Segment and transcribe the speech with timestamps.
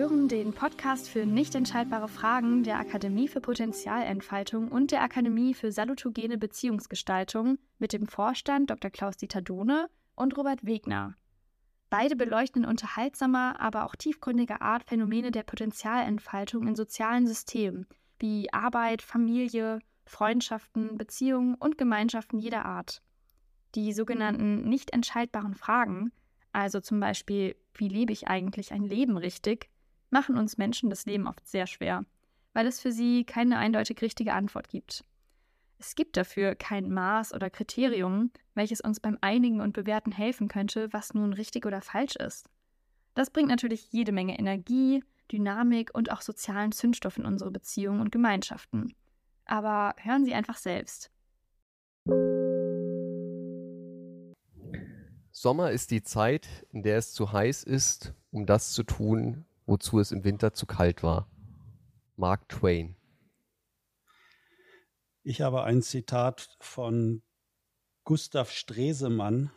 [0.00, 5.72] Hören den Podcast für nicht entscheidbare Fragen der Akademie für Potenzialentfaltung und der Akademie für
[5.72, 8.90] salutogene Beziehungsgestaltung mit dem Vorstand Dr.
[8.90, 11.16] Klaus-Dieter Dohne und Robert Wegner.
[11.90, 17.86] Beide beleuchten in unterhaltsamer, aber auch tiefgründiger Art Phänomene der Potenzialentfaltung in sozialen Systemen
[18.18, 23.02] wie Arbeit, Familie, Freundschaften, Beziehungen und Gemeinschaften jeder Art.
[23.74, 26.10] Die sogenannten nicht entscheidbaren Fragen
[26.52, 29.69] also zum Beispiel, wie lebe ich eigentlich ein Leben richtig,
[30.10, 32.04] machen uns Menschen das Leben oft sehr schwer,
[32.52, 35.04] weil es für sie keine eindeutig richtige Antwort gibt.
[35.78, 40.92] Es gibt dafür kein Maß oder Kriterium, welches uns beim Einigen und Bewerten helfen könnte,
[40.92, 42.50] was nun richtig oder falsch ist.
[43.14, 48.12] Das bringt natürlich jede Menge Energie, Dynamik und auch sozialen Zündstoff in unsere Beziehungen und
[48.12, 48.94] Gemeinschaften.
[49.46, 51.10] Aber hören Sie einfach selbst.
[55.32, 60.00] Sommer ist die Zeit, in der es zu heiß ist, um das zu tun, wozu
[60.00, 61.28] es im Winter zu kalt war.
[62.16, 62.96] Mark Twain.
[65.22, 67.22] Ich habe ein Zitat von
[68.04, 69.52] Gustav Stresemann.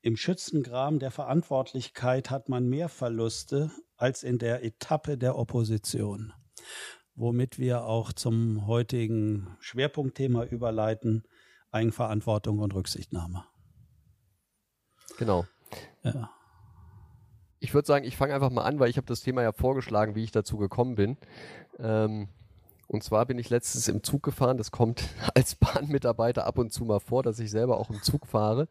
[0.00, 6.32] Im Schützengraben der Verantwortlichkeit hat man mehr Verluste als in der Etappe der Opposition.
[7.14, 11.24] Womit wir auch zum heutigen Schwerpunktthema überleiten,
[11.70, 13.44] Eigenverantwortung und Rücksichtnahme.
[15.18, 15.44] Genau.
[16.02, 16.30] Ja.
[17.60, 20.14] Ich würde sagen, ich fange einfach mal an, weil ich habe das Thema ja vorgeschlagen,
[20.14, 21.16] wie ich dazu gekommen bin.
[21.78, 22.28] Ähm,
[22.86, 24.56] und zwar bin ich letztens im Zug gefahren.
[24.56, 28.26] Das kommt als Bahnmitarbeiter ab und zu mal vor, dass ich selber auch im Zug
[28.26, 28.66] fahre.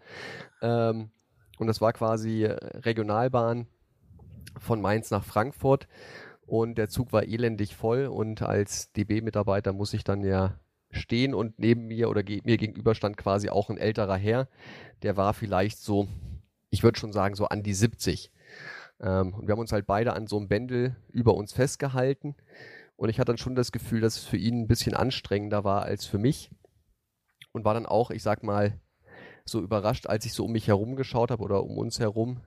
[0.62, 1.12] Ähm,
[1.58, 3.68] und das war quasi Regionalbahn
[4.58, 5.88] von Mainz nach Frankfurt.
[6.46, 8.08] Und der Zug war elendig voll.
[8.08, 11.36] Und als DB-Mitarbeiter muss ich dann ja stehen.
[11.36, 14.48] Und neben mir oder mir gegenüber stand quasi auch ein älterer Herr.
[15.04, 16.08] Der war vielleicht so
[16.70, 18.32] ich würde schon sagen, so an die 70.
[19.02, 22.36] Ähm, und wir haben uns halt beide an so einem Bändel über uns festgehalten.
[22.96, 25.84] Und ich hatte dann schon das Gefühl, dass es für ihn ein bisschen anstrengender war
[25.84, 26.52] als für mich.
[27.52, 28.80] Und war dann auch, ich sag mal,
[29.46, 32.42] so überrascht, als ich so um mich herum geschaut habe oder um uns herum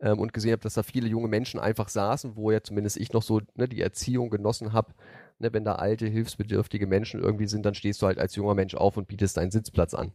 [0.00, 3.12] ähm, und gesehen habe, dass da viele junge Menschen einfach saßen, wo ja zumindest ich
[3.12, 4.94] noch so ne, die Erziehung genossen habe.
[5.38, 8.74] Ne, wenn da alte, hilfsbedürftige Menschen irgendwie sind, dann stehst du halt als junger Mensch
[8.74, 10.12] auf und bietest deinen Sitzplatz an.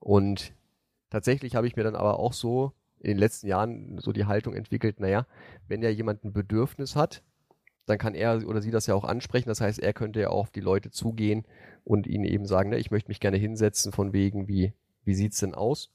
[0.00, 0.52] Und
[1.10, 4.54] Tatsächlich habe ich mir dann aber auch so in den letzten Jahren so die Haltung
[4.54, 5.26] entwickelt, naja,
[5.68, 7.22] wenn ja jemand ein Bedürfnis hat,
[7.86, 9.48] dann kann er oder sie das ja auch ansprechen.
[9.48, 11.44] Das heißt, er könnte ja auch auf die Leute zugehen
[11.84, 14.74] und ihnen eben sagen, ne, ich möchte mich gerne hinsetzen von wegen, wie,
[15.04, 15.90] wie sieht's denn aus?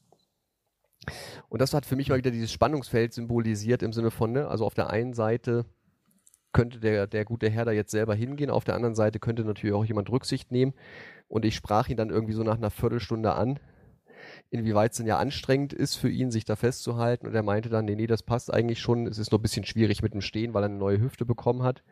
[1.50, 4.66] Und das hat für mich mal wieder dieses Spannungsfeld symbolisiert im Sinne von, ne, also
[4.66, 5.66] auf der einen Seite
[6.52, 9.76] könnte der, der gute Herr da jetzt selber hingehen, auf der anderen Seite könnte natürlich
[9.76, 10.74] auch jemand Rücksicht nehmen.
[11.28, 13.60] Und ich sprach ihn dann irgendwie so nach einer Viertelstunde an,
[14.50, 17.28] inwieweit es denn ja anstrengend ist für ihn, sich da festzuhalten.
[17.28, 19.08] Und er meinte dann, nee, nee, das passt eigentlich schon.
[19.08, 21.64] Es ist nur ein bisschen schwierig mit dem Stehen, weil er eine neue Hüfte bekommen
[21.64, 21.84] hat.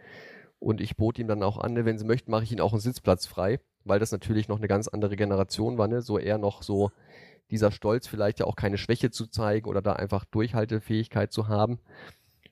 [0.59, 2.71] Und ich bot ihm dann auch an, ne, wenn Sie möchten, mache ich Ihnen auch
[2.71, 6.01] einen Sitzplatz frei, weil das natürlich noch eine ganz andere Generation war, ne?
[6.01, 6.91] So eher noch so
[7.51, 11.79] dieser Stolz, vielleicht ja auch keine Schwäche zu zeigen oder da einfach Durchhaltefähigkeit zu haben.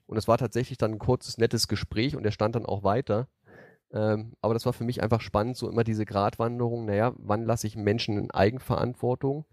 [0.06, 3.28] Und es war tatsächlich dann ein kurzes, nettes Gespräch und er stand dann auch weiter.
[3.92, 7.66] Ähm, aber das war für mich einfach spannend, so immer diese Gratwanderung, naja, wann lasse
[7.66, 9.46] ich Menschen in Eigenverantwortung?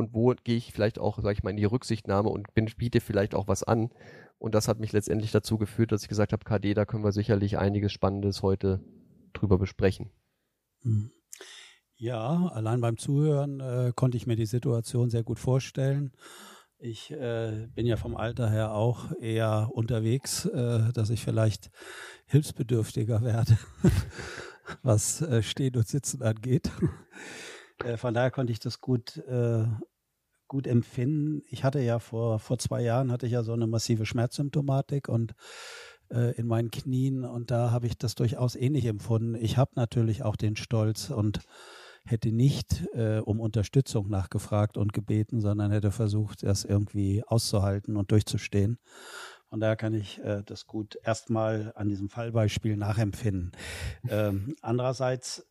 [0.00, 3.00] Und wo gehe ich vielleicht auch, sage ich mal, in die Rücksichtnahme und bin, biete
[3.00, 3.90] vielleicht auch was an.
[4.38, 7.12] Und das hat mich letztendlich dazu geführt, dass ich gesagt habe, KD, da können wir
[7.12, 8.80] sicherlich einiges Spannendes heute
[9.34, 10.10] drüber besprechen.
[10.80, 11.10] Hm.
[11.96, 16.12] Ja, allein beim Zuhören äh, konnte ich mir die Situation sehr gut vorstellen.
[16.78, 21.70] Ich äh, bin ja vom Alter her auch eher unterwegs, äh, dass ich vielleicht
[22.24, 23.58] hilfsbedürftiger werde,
[24.82, 26.70] was äh, Stehen und Sitzen angeht.
[27.84, 29.64] Äh, von daher konnte ich das gut, äh,
[30.48, 31.42] gut empfinden.
[31.48, 35.34] Ich hatte ja vor, vor zwei Jahren hatte ich ja so eine massive Schmerzsymptomatik und
[36.10, 39.34] äh, in meinen Knien und da habe ich das durchaus ähnlich empfunden.
[39.34, 41.40] Ich habe natürlich auch den Stolz und
[42.04, 48.10] hätte nicht äh, um Unterstützung nachgefragt und gebeten, sondern hätte versucht, das irgendwie auszuhalten und
[48.10, 48.78] durchzustehen.
[49.48, 53.52] Von daher kann ich äh, das gut erstmal an diesem Fallbeispiel nachempfinden.
[54.08, 55.46] Ähm, andererseits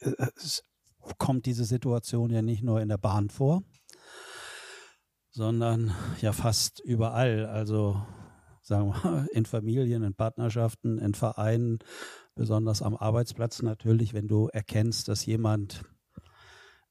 [0.00, 0.12] äh,
[1.18, 3.62] kommt diese Situation ja nicht nur in der Bahn vor,
[5.30, 7.46] sondern ja fast überall.
[7.46, 8.00] Also
[8.62, 11.78] sagen wir in Familien, in Partnerschaften, in Vereinen,
[12.34, 15.82] besonders am Arbeitsplatz natürlich, wenn du erkennst, dass jemand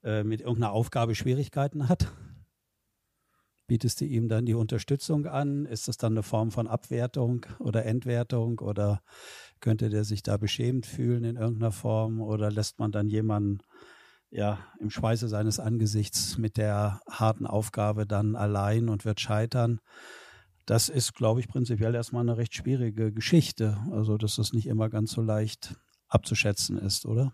[0.03, 2.11] äh, mit irgendeiner Aufgabe Schwierigkeiten hat,
[3.67, 5.65] bietest du ihm dann die Unterstützung an?
[5.65, 9.01] Ist das dann eine Form von Abwertung oder Entwertung oder
[9.59, 13.59] könnte der sich da beschämt fühlen in irgendeiner Form oder lässt man dann jemanden
[14.31, 19.79] ja, im Schweiße seines Angesichts mit der harten Aufgabe dann allein und wird scheitern.
[20.65, 23.77] das ist, glaube ich, prinzipiell erstmal eine recht schwierige Geschichte.
[23.91, 25.75] Also, dass das nicht immer ganz so leicht
[26.09, 27.33] abzuschätzen ist, oder?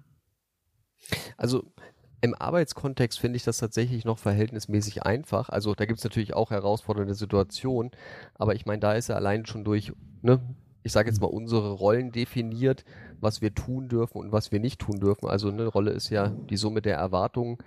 [1.38, 1.74] Also
[2.22, 5.50] im Arbeitskontext finde ich das tatsächlich noch verhältnismäßig einfach.
[5.50, 7.92] Also da gibt es natürlich auch herausfordernde Situationen,
[8.34, 10.40] aber ich meine, da ist ja allein schon durch, ne,
[10.86, 12.86] ich sage jetzt mal, unsere Rollen definiert,
[13.20, 15.28] was wir tun dürfen und was wir nicht tun dürfen.
[15.28, 17.58] Also eine Rolle ist ja die Summe der Erwartungen,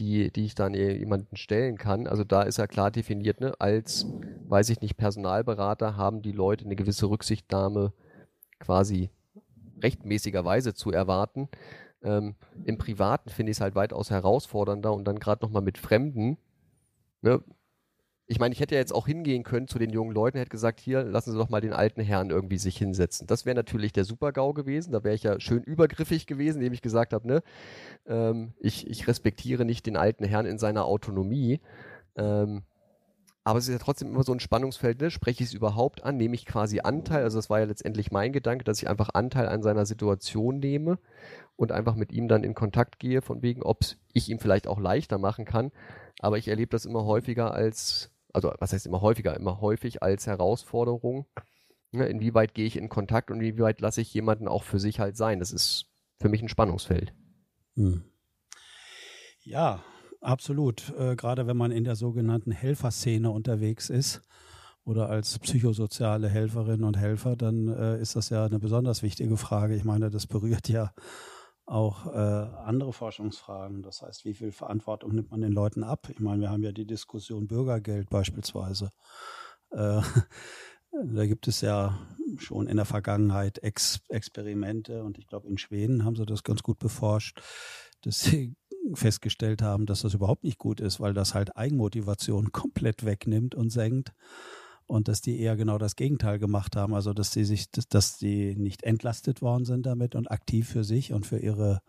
[0.00, 2.08] die, die ich dann jemanden stellen kann.
[2.08, 4.08] Also da ist ja klar definiert, ne, als,
[4.48, 7.92] weiß ich nicht, Personalberater haben die Leute eine gewisse Rücksichtnahme
[8.58, 9.10] quasi
[9.80, 11.48] rechtmäßigerweise zu erwarten.
[12.02, 12.34] Ähm,
[12.64, 16.36] Im Privaten finde ich es halt weitaus herausfordernder und dann gerade nochmal mit Fremden.
[17.22, 17.44] Ne?
[18.28, 20.80] Ich meine, ich hätte ja jetzt auch hingehen können zu den jungen Leuten, hätte gesagt,
[20.80, 23.26] hier, lassen Sie doch mal den alten Herrn irgendwie sich hinsetzen.
[23.28, 24.92] Das wäre natürlich der Super-GAU gewesen.
[24.92, 27.42] Da wäre ich ja schön übergriffig gewesen, indem ich gesagt habe, ne,
[28.06, 31.60] ähm, ich, ich respektiere nicht den alten Herrn in seiner Autonomie.
[32.16, 32.62] Ähm,
[33.46, 35.08] aber es ist ja trotzdem immer so ein Spannungsfeld, ne?
[35.08, 38.32] spreche ich es überhaupt an, nehme ich quasi Anteil, also das war ja letztendlich mein
[38.32, 40.98] Gedanke, dass ich einfach Anteil an seiner Situation nehme
[41.54, 44.80] und einfach mit ihm dann in Kontakt gehe, von wegen, ob ich ihm vielleicht auch
[44.80, 45.70] leichter machen kann.
[46.18, 50.26] Aber ich erlebe das immer häufiger als, also was heißt immer häufiger, immer häufig als
[50.26, 51.26] Herausforderung.
[51.90, 52.06] Ne?
[52.06, 55.40] Inwieweit gehe ich in Kontakt und inwieweit lasse ich jemanden auch für sich halt sein?
[55.40, 55.86] Das ist
[56.18, 57.14] für mich ein Spannungsfeld.
[57.74, 58.04] Hm.
[59.42, 59.82] Ja,
[60.26, 60.92] Absolut.
[60.98, 64.22] Äh, gerade wenn man in der sogenannten Helferszene unterwegs ist
[64.84, 69.76] oder als psychosoziale Helferin und Helfer, dann äh, ist das ja eine besonders wichtige Frage.
[69.76, 70.92] Ich meine, das berührt ja
[71.66, 72.18] auch äh,
[72.64, 73.82] andere Forschungsfragen.
[73.82, 76.08] Das heißt, wie viel Verantwortung nimmt man den Leuten ab?
[76.10, 78.90] Ich meine, wir haben ja die Diskussion Bürgergeld beispielsweise.
[79.70, 80.00] Äh,
[81.04, 81.98] da gibt es ja
[82.38, 86.62] schon in der Vergangenheit Ex Experimente und ich glaube, in Schweden haben sie das ganz
[86.62, 87.40] gut beforscht,
[88.02, 88.54] dass sie
[88.94, 93.70] festgestellt haben, dass das überhaupt nicht gut ist, weil das halt Eigenmotivation komplett wegnimmt und
[93.70, 94.12] senkt
[94.86, 98.18] und dass die eher genau das Gegenteil gemacht haben, also dass die sich, dass, dass
[98.18, 101.82] die nicht entlastet worden sind damit und aktiv für sich und für ihre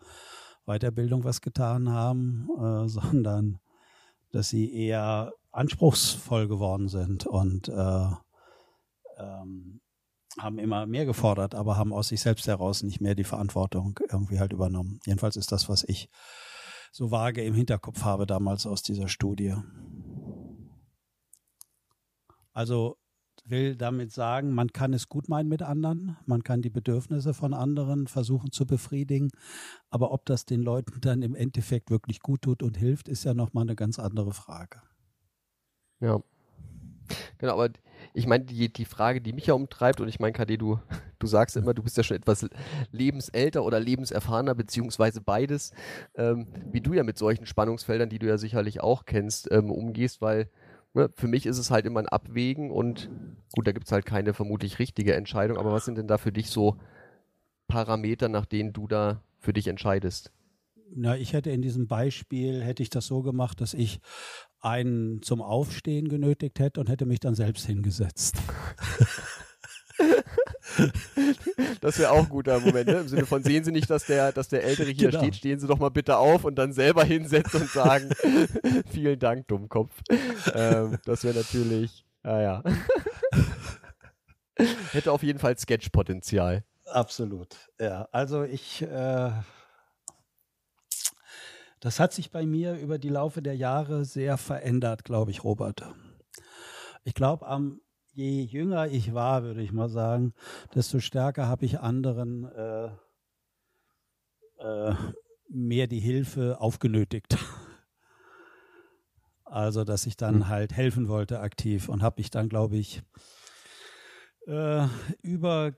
[0.66, 3.58] Weiterbildung was getan haben, äh, sondern
[4.30, 8.10] dass sie eher anspruchsvoll geworden sind und äh,
[9.18, 9.80] ähm,
[10.38, 14.38] haben immer mehr gefordert, aber haben aus sich selbst heraus nicht mehr die Verantwortung irgendwie
[14.38, 15.00] halt übernommen.
[15.06, 16.10] Jedenfalls ist das, was ich
[16.92, 19.54] so vage im Hinterkopf habe damals aus dieser Studie.
[22.58, 22.98] Also
[23.44, 27.54] will damit sagen, man kann es gut meinen mit anderen, man kann die Bedürfnisse von
[27.54, 29.30] anderen versuchen zu befriedigen,
[29.90, 33.32] aber ob das den Leuten dann im Endeffekt wirklich gut tut und hilft, ist ja
[33.32, 34.82] nochmal eine ganz andere Frage.
[36.00, 36.20] Ja.
[37.38, 37.70] Genau, aber
[38.12, 40.80] ich meine, die, die Frage, die mich ja umtreibt, und ich meine, KD, du,
[41.20, 42.44] du sagst immer, du bist ja schon etwas
[42.90, 45.72] lebensälter oder lebenserfahrener, beziehungsweise beides,
[46.16, 50.20] ähm, wie du ja mit solchen Spannungsfeldern, die du ja sicherlich auch kennst, ähm, umgehst,
[50.20, 50.50] weil
[51.14, 53.10] für mich ist es halt immer ein Abwägen und
[53.52, 56.32] gut, da gibt es halt keine vermutlich richtige Entscheidung, aber was sind denn da für
[56.32, 56.76] dich so
[57.68, 60.32] Parameter, nach denen du da für dich entscheidest?
[60.94, 64.00] Na, ich hätte in diesem Beispiel, hätte ich das so gemacht, dass ich
[64.60, 68.36] einen zum Aufstehen genötigt hätte und hätte mich dann selbst hingesetzt.
[71.80, 73.00] Das wäre auch ein guter Moment, ne?
[73.00, 75.22] Im Sinne von, sehen Sie nicht, dass der, dass der Ältere hier genau.
[75.22, 78.10] steht, stehen Sie doch mal bitte auf und dann selber hinsetzen und sagen,
[78.90, 79.94] vielen Dank, Dummkopf.
[80.54, 82.62] Ähm, das wäre natürlich, naja.
[84.92, 86.64] Hätte auf jeden Fall Sketch-Potenzial.
[86.86, 88.08] Absolut, ja.
[88.12, 89.30] Also ich äh,
[91.80, 95.84] das hat sich bei mir über die Laufe der Jahre sehr verändert, glaube ich, Robert.
[97.04, 97.80] Ich glaube, am
[98.18, 100.34] je jünger ich war, würde ich mal sagen,
[100.74, 102.90] desto stärker habe ich anderen äh,
[104.58, 104.94] äh,
[105.48, 107.36] mehr die Hilfe aufgenötigt.
[109.50, 110.48] Also, dass ich dann hm.
[110.48, 113.00] halt helfen wollte aktiv und habe mich dann, glaube ich,
[114.46, 114.86] äh,
[115.22, 115.72] über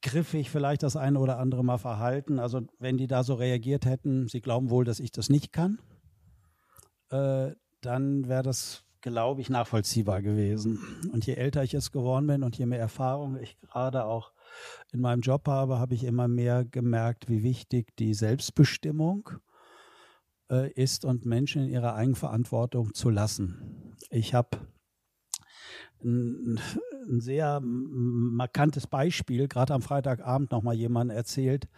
[0.00, 2.38] griffig vielleicht das eine oder andere Mal verhalten.
[2.38, 5.80] Also wenn die da so reagiert hätten, sie glauben wohl, dass ich das nicht kann,
[7.10, 7.50] äh,
[7.80, 10.80] dann wäre das, glaube ich, nachvollziehbar gewesen.
[11.12, 14.32] Und je älter ich jetzt geworden bin und je mehr Erfahrung ich gerade auch
[14.92, 19.30] in meinem Job habe, habe ich immer mehr gemerkt, wie wichtig die Selbstbestimmung
[20.50, 23.94] äh, ist und Menschen in ihrer Eigenverantwortung zu lassen.
[24.10, 24.58] Ich habe
[26.02, 26.58] ein,
[27.08, 31.68] ein sehr markantes Beispiel, gerade am Freitagabend nochmal jemand erzählt.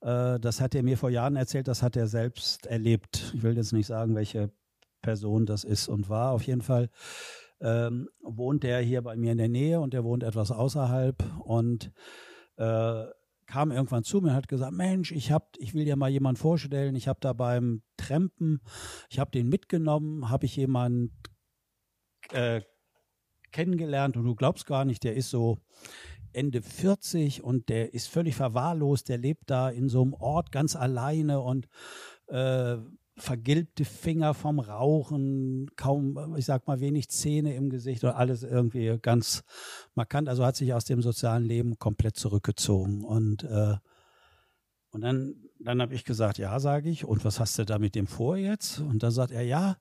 [0.00, 3.32] Äh, das hat er mir vor Jahren erzählt, das hat er selbst erlebt.
[3.36, 4.50] Ich will jetzt nicht sagen, welche
[5.06, 6.32] Person das ist und war.
[6.32, 6.90] Auf jeden Fall
[7.60, 11.92] ähm, wohnt er hier bei mir in der Nähe und er wohnt etwas außerhalb und
[12.56, 13.04] äh,
[13.46, 16.40] kam irgendwann zu mir und hat gesagt, Mensch, ich hab, ich will dir mal jemanden
[16.40, 16.96] vorstellen.
[16.96, 18.60] Ich habe da beim Trampen,
[19.08, 21.16] ich habe den mitgenommen, habe ich jemanden
[22.32, 22.62] äh,
[23.52, 25.58] kennengelernt und du glaubst gar nicht, der ist so
[26.32, 30.74] Ende 40 und der ist völlig verwahrlost, der lebt da in so einem Ort ganz
[30.74, 31.68] alleine und
[32.26, 32.78] äh,
[33.16, 38.98] vergilbte Finger vom Rauchen, kaum, ich sag mal, wenig Zähne im Gesicht und alles irgendwie
[39.00, 39.42] ganz
[39.94, 40.28] markant.
[40.28, 43.04] Also hat sich aus dem sozialen Leben komplett zurückgezogen.
[43.04, 43.76] Und, äh,
[44.90, 47.94] und dann, dann habe ich gesagt, ja, sage ich, und was hast du da mit
[47.94, 48.80] dem vor jetzt?
[48.80, 49.78] Und dann sagt er, ja,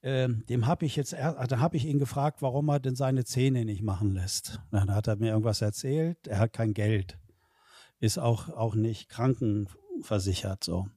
[0.00, 3.66] äh, dem habe ich jetzt, da habe ich ihn gefragt, warum er denn seine Zähne
[3.66, 4.60] nicht machen lässt.
[4.70, 7.18] Dann hat er mir irgendwas erzählt, er hat kein Geld,
[8.00, 10.88] ist auch, auch nicht krankenversichert so.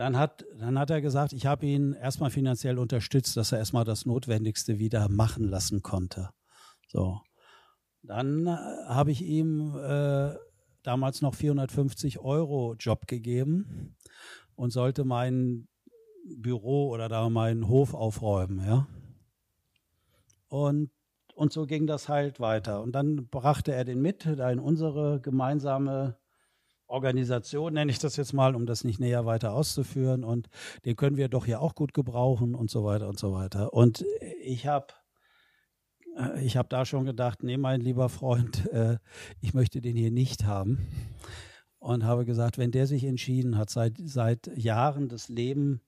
[0.00, 3.84] Dann hat, dann hat er gesagt, ich habe ihn erstmal finanziell unterstützt, dass er erstmal
[3.84, 6.30] das Notwendigste wieder machen lassen konnte.
[6.88, 7.20] So.
[8.00, 10.36] Dann äh, habe ich ihm äh,
[10.82, 13.94] damals noch 450 Euro Job gegeben
[14.54, 15.68] und sollte mein
[16.34, 18.86] Büro oder da meinen Hof aufräumen, ja.
[20.48, 20.92] Und,
[21.34, 22.80] und so ging das halt weiter.
[22.80, 26.16] Und dann brachte er den mit da in unsere gemeinsame
[26.90, 30.24] Organisation, nenne ich das jetzt mal, um das nicht näher weiter auszuführen.
[30.24, 30.48] Und
[30.84, 33.72] den können wir doch hier auch gut gebrauchen und so weiter und so weiter.
[33.72, 34.04] Und
[34.42, 34.88] ich habe
[36.16, 38.98] äh, ich habe da schon gedacht, nee, mein lieber Freund, äh,
[39.40, 40.86] ich möchte den hier nicht haben.
[41.78, 45.80] Und habe gesagt, wenn der sich entschieden hat, seit, seit Jahren das Leben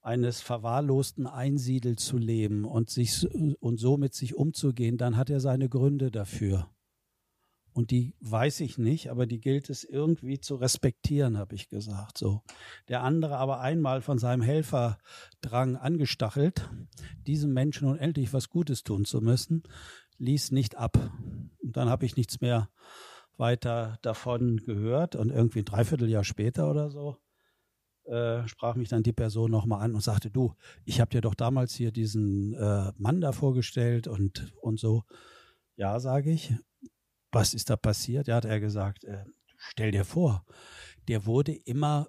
[0.00, 5.40] eines verwahrlosten Einsiedels zu leben und, sich, und so mit sich umzugehen, dann hat er
[5.40, 6.70] seine Gründe dafür.
[7.76, 12.16] Und die weiß ich nicht, aber die gilt es irgendwie zu respektieren, habe ich gesagt.
[12.16, 12.40] So.
[12.88, 16.70] Der andere aber einmal von seinem Helferdrang angestachelt,
[17.26, 19.62] diesem Menschen unendlich was Gutes tun zu müssen,
[20.16, 20.96] ließ nicht ab.
[21.62, 22.70] Und dann habe ich nichts mehr
[23.36, 25.14] weiter davon gehört.
[25.14, 27.18] Und irgendwie ein Dreivierteljahr später oder so
[28.06, 30.54] äh, sprach mich dann die Person nochmal an und sagte, du,
[30.86, 35.04] ich habe dir doch damals hier diesen äh, Mann da vorgestellt und, und so.
[35.76, 36.54] Ja, sage ich
[37.32, 38.28] was ist da passiert?
[38.28, 39.24] Ja, hat er gesagt, äh,
[39.56, 40.44] stell dir vor,
[41.08, 42.08] der wurde immer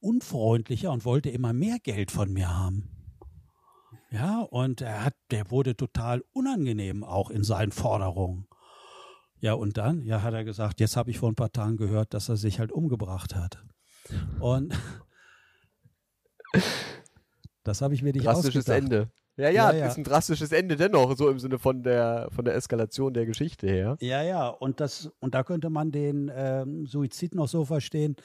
[0.00, 2.90] unfreundlicher und wollte immer mehr Geld von mir haben.
[4.10, 8.48] Ja, und er hat, der wurde total unangenehm auch in seinen Forderungen.
[9.40, 12.14] Ja, und dann, ja, hat er gesagt, jetzt habe ich vor ein paar Tagen gehört,
[12.14, 13.62] dass er sich halt umgebracht hat.
[14.40, 14.74] Und
[17.62, 18.82] das habe ich mir nicht Drastisches ausgedacht.
[18.82, 19.10] Ende.
[19.38, 22.56] Ja, ja, ja, ist ein drastisches Ende dennoch, so im Sinne von der, von der
[22.56, 23.96] Eskalation der Geschichte her.
[24.00, 28.16] Ja, ja, und, das, und da könnte man den ähm, Suizid noch so verstehen,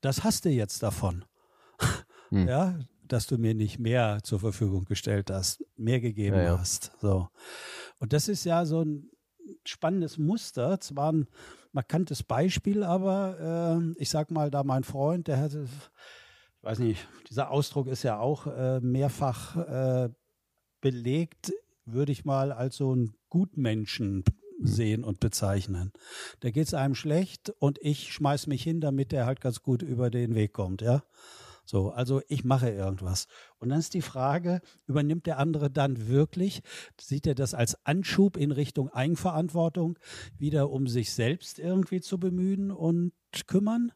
[0.00, 1.24] das hast du jetzt davon.
[2.30, 2.48] Hm.
[2.48, 6.58] Ja, dass du mir nicht mehr zur Verfügung gestellt hast, mehr gegeben ja, ja.
[6.58, 6.90] hast.
[7.00, 7.28] So.
[8.00, 9.12] Und das ist ja so ein
[9.64, 11.28] spannendes Muster, zwar ein
[11.70, 15.68] markantes Beispiel, aber äh, ich sag mal, da mein Freund, der hatte,
[16.58, 20.08] ich weiß nicht, dieser Ausdruck ist ja auch äh, mehrfach äh,
[20.86, 21.52] belegt,
[21.84, 24.22] würde ich mal als so einen Gutmenschen
[24.60, 25.92] sehen und bezeichnen.
[26.38, 29.82] Da geht es einem schlecht und ich schmeiß mich hin, damit er halt ganz gut
[29.82, 31.02] über den Weg kommt, ja.
[31.64, 33.26] So, also ich mache irgendwas.
[33.58, 36.62] Und dann ist die Frage, übernimmt der andere dann wirklich,
[37.00, 39.98] sieht er das als Anschub in Richtung Eigenverantwortung,
[40.38, 43.12] wieder um sich selbst irgendwie zu bemühen und
[43.48, 43.90] kümmern?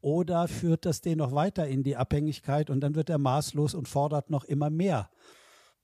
[0.00, 3.86] Oder führt das den noch weiter in die Abhängigkeit und dann wird er maßlos und
[3.86, 5.08] fordert noch immer mehr?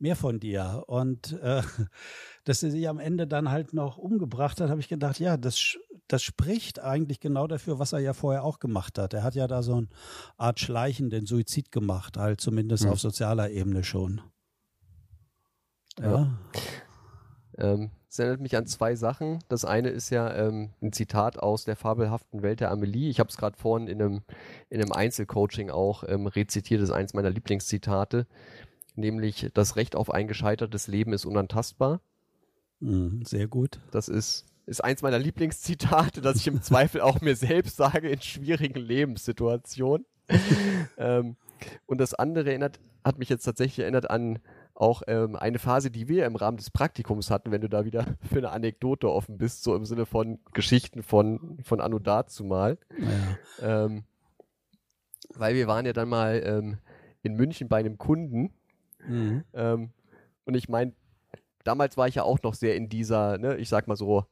[0.03, 0.85] Mehr von dir.
[0.87, 1.63] Und äh,
[2.45, 5.79] dass er sich am Ende dann halt noch umgebracht hat, habe ich gedacht, ja, das,
[6.09, 9.15] das spricht eigentlich genau dafür, was er ja vorher auch gemacht hat.
[9.15, 9.89] Er hat ja da so eine
[10.37, 12.91] Art schleichenden Suizid gemacht, halt zumindest hm.
[12.91, 14.21] auf sozialer Ebene schon.
[15.99, 16.13] Ja.
[16.13, 16.39] ja.
[17.59, 19.39] Ähm, es erinnert mich an zwei Sachen.
[19.49, 23.09] Das eine ist ja ähm, ein Zitat aus der fabelhaften Welt der Amelie.
[23.09, 24.23] Ich habe es gerade vorhin in einem,
[24.69, 26.83] in einem Einzelcoaching auch ähm, rezitiert.
[26.83, 28.27] Das ist eins meiner Lieblingszitate
[28.95, 32.01] nämlich das Recht auf ein gescheitertes Leben ist unantastbar.
[32.81, 33.81] Mhm, sehr gut.
[33.91, 38.21] Das ist, ist eins meiner Lieblingszitate, das ich im Zweifel auch mir selbst sage in
[38.21, 40.07] schwierigen Lebenssituationen.
[40.99, 41.37] ähm,
[41.87, 44.39] und das andere erinnert, hat mich jetzt tatsächlich erinnert an
[44.75, 48.07] auch ähm, eine Phase, die wir im Rahmen des Praktikums hatten, wenn du da wieder
[48.29, 52.79] für eine Anekdote offen bist, so im Sinne von Geschichten von, von Anno dazu mal.
[53.61, 53.85] Ja.
[53.85, 54.05] Ähm,
[55.35, 56.79] weil wir waren ja dann mal ähm,
[57.23, 58.53] in München bei einem Kunden
[59.07, 59.45] Mhm.
[59.55, 59.91] Ähm,
[60.45, 60.93] und ich meine,
[61.65, 64.27] damals war ich ja auch noch sehr in dieser, ne, ich sag mal so,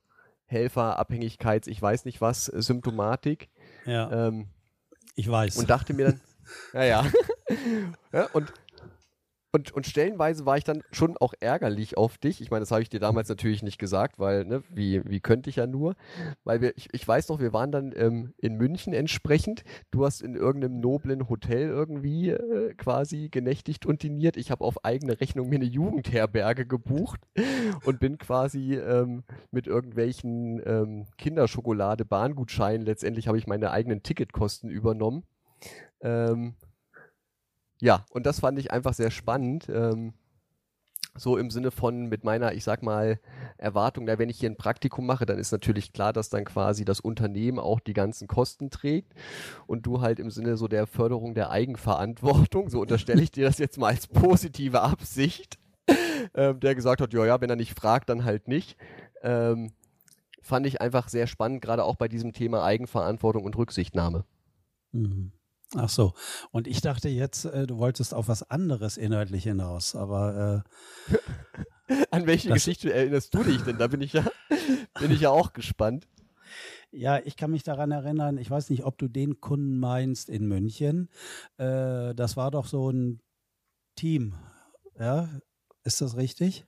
[0.47, 3.49] Helfer, Abhängigkeits, ich weiß nicht was, Symptomatik.
[3.87, 4.29] Ja.
[4.29, 4.49] Ähm,
[5.15, 5.59] ich weiß.
[5.59, 6.21] Und dachte mir dann,
[6.73, 7.07] ja, ja.
[8.12, 8.53] ja und
[9.52, 12.40] und, und stellenweise war ich dann schon auch ärgerlich auf dich.
[12.40, 15.50] Ich meine, das habe ich dir damals natürlich nicht gesagt, weil, ne, wie, wie könnte
[15.50, 15.97] ich ja nur?
[16.45, 19.64] Weil wir, ich, ich weiß noch, wir waren dann ähm, in München entsprechend.
[19.90, 24.37] Du hast in irgendeinem noblen Hotel irgendwie äh, quasi genächtigt und diniert.
[24.37, 27.21] Ich habe auf eigene Rechnung mir eine Jugendherberge gebucht
[27.85, 34.71] und bin quasi ähm, mit irgendwelchen ähm, Kinderschokolade, Bahngutscheinen, letztendlich habe ich meine eigenen Ticketkosten
[34.71, 35.25] übernommen.
[36.02, 36.54] Ähm,
[37.80, 39.68] ja, und das fand ich einfach sehr spannend.
[39.68, 40.12] Ähm,
[41.16, 43.18] so im Sinne von mit meiner, ich sag mal,
[43.58, 46.84] Erwartung, da wenn ich hier ein Praktikum mache, dann ist natürlich klar, dass dann quasi
[46.84, 49.14] das Unternehmen auch die ganzen Kosten trägt
[49.66, 53.58] und du halt im Sinne so der Förderung der Eigenverantwortung, so unterstelle ich dir das
[53.58, 55.58] jetzt mal als positive Absicht,
[56.34, 58.76] ähm, der gesagt hat, ja, ja, wenn er nicht fragt, dann halt nicht.
[59.22, 59.72] Ähm,
[60.42, 64.25] fand ich einfach sehr spannend, gerade auch bei diesem Thema Eigenverantwortung und Rücksichtnahme.
[64.92, 65.32] Mhm.
[65.77, 66.15] Ach so.
[66.50, 70.65] Und ich dachte jetzt, äh, du wolltest auf was anderes inhaltlich hinaus, aber
[71.89, 73.79] äh, an welche Geschichte erinnerst du dich denn?
[73.79, 74.25] Da bin ich ja,
[75.00, 76.09] bin ich ja auch gespannt.
[76.91, 80.47] Ja, ich kann mich daran erinnern, ich weiß nicht, ob du den Kunden meinst in
[80.49, 81.09] München.
[81.57, 83.21] Äh, das war doch so ein
[83.95, 84.35] Team.
[84.99, 85.29] Ja,
[85.85, 86.67] ist das richtig?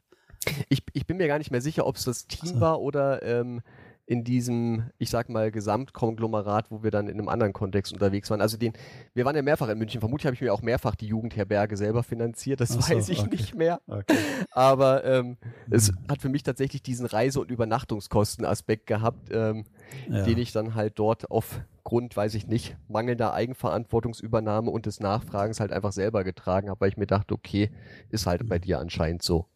[0.69, 2.61] Ich, ich bin mir gar nicht mehr sicher, ob es das Team so.
[2.61, 3.63] war oder ähm,
[4.12, 8.42] in diesem, ich sag mal, Gesamtkonglomerat, wo wir dann in einem anderen Kontext unterwegs waren.
[8.42, 8.75] Also den,
[9.14, 10.00] wir waren ja mehrfach in München.
[10.00, 12.61] Vermutlich habe ich mir auch mehrfach die Jugendherberge selber finanziert.
[12.61, 13.31] Das so, weiß ich okay.
[13.31, 13.81] nicht mehr.
[13.87, 14.19] Okay.
[14.50, 15.37] Aber ähm, mhm.
[15.71, 19.64] es hat für mich tatsächlich diesen Reise- und Übernachtungskostenaspekt gehabt, ähm,
[20.11, 20.25] ja.
[20.25, 25.73] den ich dann halt dort aufgrund, weiß ich nicht, mangelnder Eigenverantwortungsübernahme und des Nachfragens halt
[25.73, 27.71] einfach selber getragen habe, weil ich mir dachte, okay,
[28.11, 28.49] ist halt mhm.
[28.49, 29.47] bei dir anscheinend so.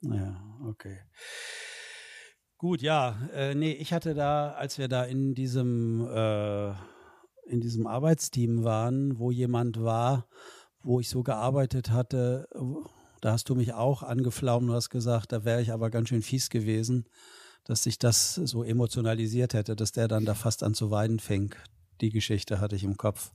[0.00, 0.96] Ja, okay.
[2.58, 3.16] Gut, ja.
[3.32, 6.70] Äh, nee, ich hatte da, als wir da in diesem, äh,
[7.46, 10.26] in diesem Arbeitsteam waren, wo jemand war,
[10.82, 12.48] wo ich so gearbeitet hatte,
[13.20, 16.22] da hast du mich auch angeflaumt und hast gesagt, da wäre ich aber ganz schön
[16.22, 17.08] fies gewesen,
[17.62, 21.54] dass sich das so emotionalisiert hätte, dass der dann da fast an zu weinen fing.
[22.00, 23.32] Die Geschichte hatte ich im Kopf.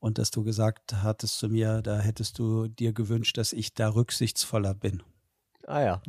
[0.00, 3.88] Und dass du gesagt hattest zu mir, da hättest du dir gewünscht, dass ich da
[3.88, 5.02] rücksichtsvoller bin.
[5.66, 6.02] Ah ja.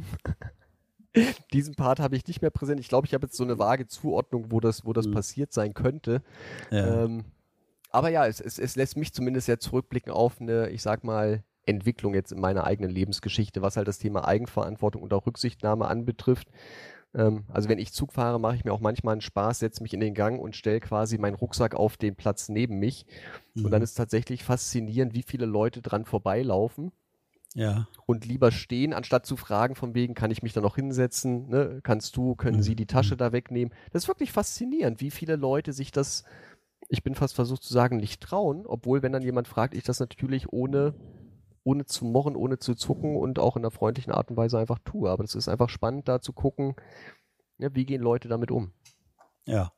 [1.54, 2.80] Diesen Part habe ich nicht mehr präsent.
[2.80, 5.14] Ich glaube, ich habe jetzt so eine vage Zuordnung, wo das, wo das mhm.
[5.14, 6.22] passiert sein könnte.
[6.72, 7.04] Ja.
[7.04, 7.26] Ähm,
[7.92, 11.44] aber ja, es, es, es lässt mich zumindest ja zurückblicken auf eine, ich sag mal,
[11.66, 16.50] Entwicklung jetzt in meiner eigenen Lebensgeschichte, was halt das Thema Eigenverantwortung und auch Rücksichtnahme anbetrifft.
[17.16, 19.94] Ähm, also wenn ich Zug fahre, mache ich mir auch manchmal einen Spaß, setze mich
[19.94, 23.06] in den Gang und stelle quasi meinen Rucksack auf den Platz neben mich.
[23.54, 23.66] Mhm.
[23.66, 23.86] Und dann mhm.
[23.86, 26.92] ist tatsächlich faszinierend, wie viele Leute dran vorbeilaufen
[27.56, 27.88] ja.
[28.06, 31.80] Und lieber stehen, anstatt zu fragen von wegen, kann ich mich da noch hinsetzen, ne?
[31.84, 32.64] kannst du, können mhm.
[32.64, 33.20] sie die Tasche mhm.
[33.20, 33.74] da wegnehmen.
[33.92, 36.26] Das ist wirklich faszinierend, wie viele Leute sich das,
[36.90, 40.02] ich bin fast versucht zu sagen, nicht trauen, obwohl, wenn dann jemand fragt, ich das
[40.02, 40.96] natürlich ohne,
[41.64, 44.80] ohne zu morren, ohne zu zucken und auch in einer freundlichen Art und Weise einfach
[44.84, 45.10] tue.
[45.10, 46.76] Aber es ist einfach spannend, da zu gucken,
[47.58, 48.74] ja, wie gehen Leute damit um.
[49.46, 49.72] Ja.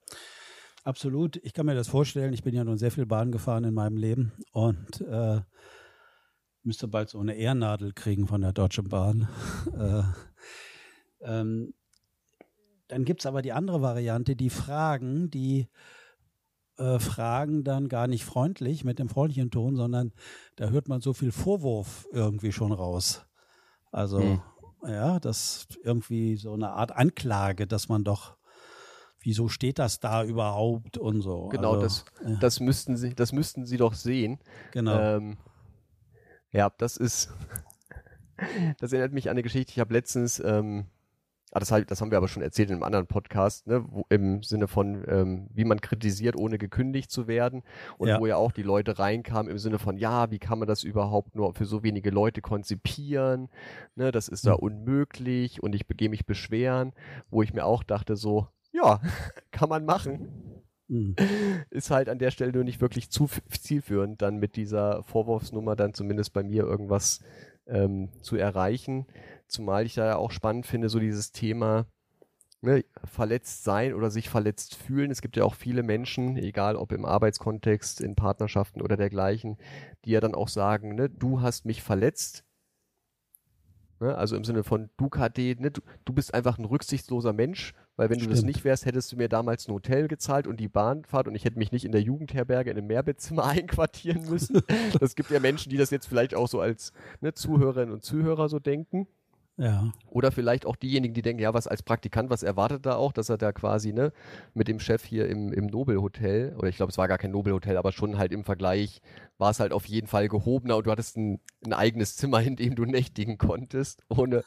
[0.84, 1.36] Absolut.
[1.44, 2.34] Ich kann mir das vorstellen.
[2.34, 5.42] Ich bin ja nun sehr viel Bahn gefahren in meinem Leben und äh,
[6.68, 9.28] müsste bald so eine Ehrnadel kriegen von der Deutschen Bahn.
[9.78, 10.04] äh,
[11.22, 11.74] ähm,
[12.88, 15.68] dann gibt es aber die andere Variante, die Fragen, die
[16.78, 20.14] äh, fragen dann gar nicht freundlich mit dem freundlichen Ton, sondern
[20.58, 23.26] da hört man so viel Vorwurf irgendwie schon raus.
[23.92, 24.42] Also, hm.
[24.86, 28.38] ja, das irgendwie so eine Art Anklage, dass man doch
[29.20, 31.50] wieso steht das da überhaupt und so.
[31.50, 32.36] Genau, also, das, ja.
[32.40, 34.40] das müssten sie, das müssten sie doch sehen.
[34.72, 34.98] Genau.
[34.98, 35.38] Ähm,
[36.58, 37.32] ja, das ist.
[38.80, 39.72] das erinnert mich an eine Geschichte.
[39.72, 40.86] Ich habe letztens, ähm,
[41.52, 44.41] ah, das, das, haben wir aber schon erzählt in einem anderen Podcast, ne, wo, im
[44.41, 47.62] Sinne von, ähm, wie man kritisiert, ohne gekündigt zu werden.
[48.00, 48.20] Und ja.
[48.20, 51.36] wo ja auch die Leute reinkamen im Sinne von, ja, wie kann man das überhaupt
[51.36, 53.50] nur für so wenige Leute konzipieren?
[53.96, 54.63] Ne, das ist da mhm.
[54.63, 56.93] unmöglich und ich begehe mich beschweren,
[57.30, 59.00] wo ich mir auch dachte, so, ja,
[59.52, 60.57] kann man machen.
[60.88, 61.15] Mhm.
[61.69, 65.93] Ist halt an der Stelle nur nicht wirklich zu zielführend, dann mit dieser Vorwurfsnummer dann
[65.93, 67.19] zumindest bei mir irgendwas
[67.67, 69.06] ähm, zu erreichen.
[69.47, 71.88] Zumal ich da ja auch spannend finde, so dieses Thema
[72.62, 75.12] ne, verletzt sein oder sich verletzt fühlen.
[75.12, 79.58] Es gibt ja auch viele Menschen, egal ob im Arbeitskontext, in Partnerschaften oder dergleichen,
[80.06, 82.45] die ja dann auch sagen, ne, du hast mich verletzt.
[84.00, 87.73] Ne, also im Sinne von du KD, ne, du, du bist einfach ein rücksichtsloser Mensch
[87.98, 88.32] weil wenn Stimmt.
[88.32, 91.36] du das nicht wärst, hättest du mir damals ein Hotel gezahlt und die Bahnfahrt und
[91.36, 94.62] ich hätte mich nicht in der Jugendherberge in einem Mehrbettzimmer einquartieren müssen.
[95.00, 98.48] das gibt ja Menschen, die das jetzt vielleicht auch so als ne, Zuhörerinnen und Zuhörer
[98.48, 99.08] so denken.
[99.60, 99.92] Ja.
[100.12, 103.30] Oder vielleicht auch diejenigen, die denken, ja, was als Praktikant, was erwartet er auch, dass
[103.30, 104.14] er da quasi ne,
[104.54, 107.76] mit dem Chef hier im, im Nobelhotel, oder ich glaube, es war gar kein Nobelhotel,
[107.76, 109.02] aber schon halt im Vergleich
[109.40, 112.56] war es halt auf jeden Fall gehobener und du hattest ein, ein eigenes Zimmer, in
[112.56, 114.44] dem du nächtigen konntest, ohne,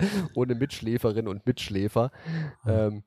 [0.34, 2.10] ohne Mitschläferin und Mitschläfer.
[2.66, 3.04] Ähm,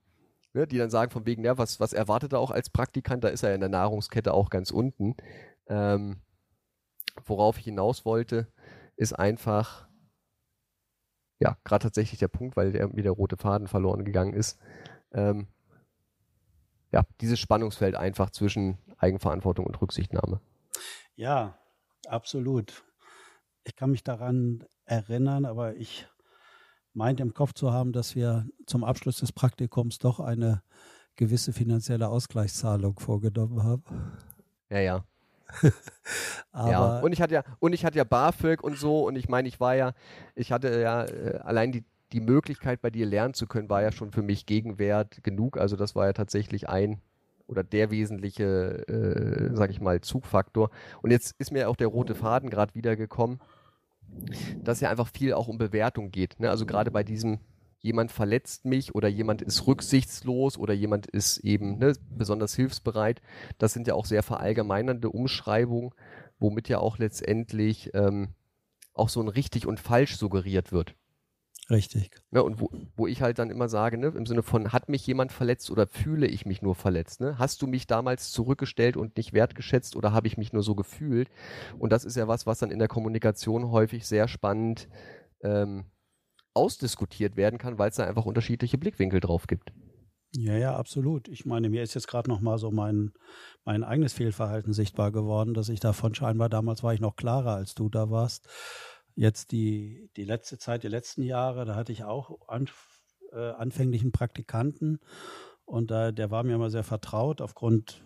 [0.53, 3.23] ne, die dann sagen von wegen, ja, was, was erwartet er auch als Praktikant?
[3.23, 5.15] Da ist er in der Nahrungskette auch ganz unten.
[5.67, 6.21] Ähm,
[7.25, 8.47] worauf ich hinaus wollte,
[8.95, 9.87] ist einfach,
[11.39, 14.59] ja, gerade tatsächlich der Punkt, weil der, mir der rote Faden verloren gegangen ist.
[15.11, 15.47] Ähm,
[16.91, 20.39] ja, dieses Spannungsfeld einfach zwischen Eigenverantwortung und Rücksichtnahme.
[21.15, 21.57] Ja,
[22.07, 22.83] absolut.
[23.63, 26.07] Ich kann mich daran erinnern, aber ich
[26.93, 30.61] meinte im Kopf zu haben, dass wir zum Abschluss des Praktikums doch eine
[31.15, 33.83] gewisse finanzielle Ausgleichszahlung vorgenommen haben.
[34.69, 35.03] Ja, ja.
[36.53, 39.47] ja, und ich hatte ja, und ich hatte ja BAföG und so, und ich meine,
[39.47, 39.93] ich war ja,
[40.33, 43.91] ich hatte ja äh, allein die, die Möglichkeit, bei dir lernen zu können, war ja
[43.91, 45.57] schon für mich Gegenwert genug.
[45.57, 47.01] Also das war ja tatsächlich ein
[47.47, 50.69] oder der wesentliche, äh, sag ich mal, Zugfaktor.
[51.01, 53.39] Und jetzt ist mir auch der rote Faden gerade wiedergekommen,
[54.63, 56.39] dass ja einfach viel auch um Bewertung geht.
[56.39, 56.49] Ne?
[56.49, 57.39] Also gerade bei diesem
[57.83, 63.21] jemand verletzt mich oder jemand ist rücksichtslos oder jemand ist eben ne, besonders hilfsbereit.
[63.57, 65.91] Das sind ja auch sehr verallgemeinernde Umschreibungen,
[66.39, 68.29] womit ja auch letztendlich ähm,
[68.93, 70.95] auch so ein richtig und falsch suggeriert wird.
[71.69, 72.11] Richtig.
[72.13, 74.89] Ja, ne, und wo, wo ich halt dann immer sage, ne, im Sinne von, hat
[74.89, 77.21] mich jemand verletzt oder fühle ich mich nur verletzt?
[77.21, 77.37] Ne?
[77.37, 81.29] Hast du mich damals zurückgestellt und nicht wertgeschätzt oder habe ich mich nur so gefühlt?
[81.79, 84.89] Und das ist ja was, was dann in der Kommunikation häufig sehr spannend
[85.41, 85.85] ähm,
[86.53, 89.71] ausdiskutiert werden kann, weil es da einfach unterschiedliche Blickwinkel drauf gibt.
[90.35, 91.27] Ja, ja, absolut.
[91.27, 93.13] Ich meine, mir ist jetzt gerade noch mal so mein,
[93.65, 97.75] mein eigenes Fehlverhalten sichtbar geworden, dass ich davon scheinbar, damals war ich noch klarer, als
[97.75, 98.47] du da warst.
[99.15, 102.69] Jetzt die, die letzte Zeit, die letzten Jahre, da hatte ich auch an,
[103.31, 104.99] äh, anfänglichen Praktikanten
[105.65, 108.03] und da, der war mir immer sehr vertraut aufgrund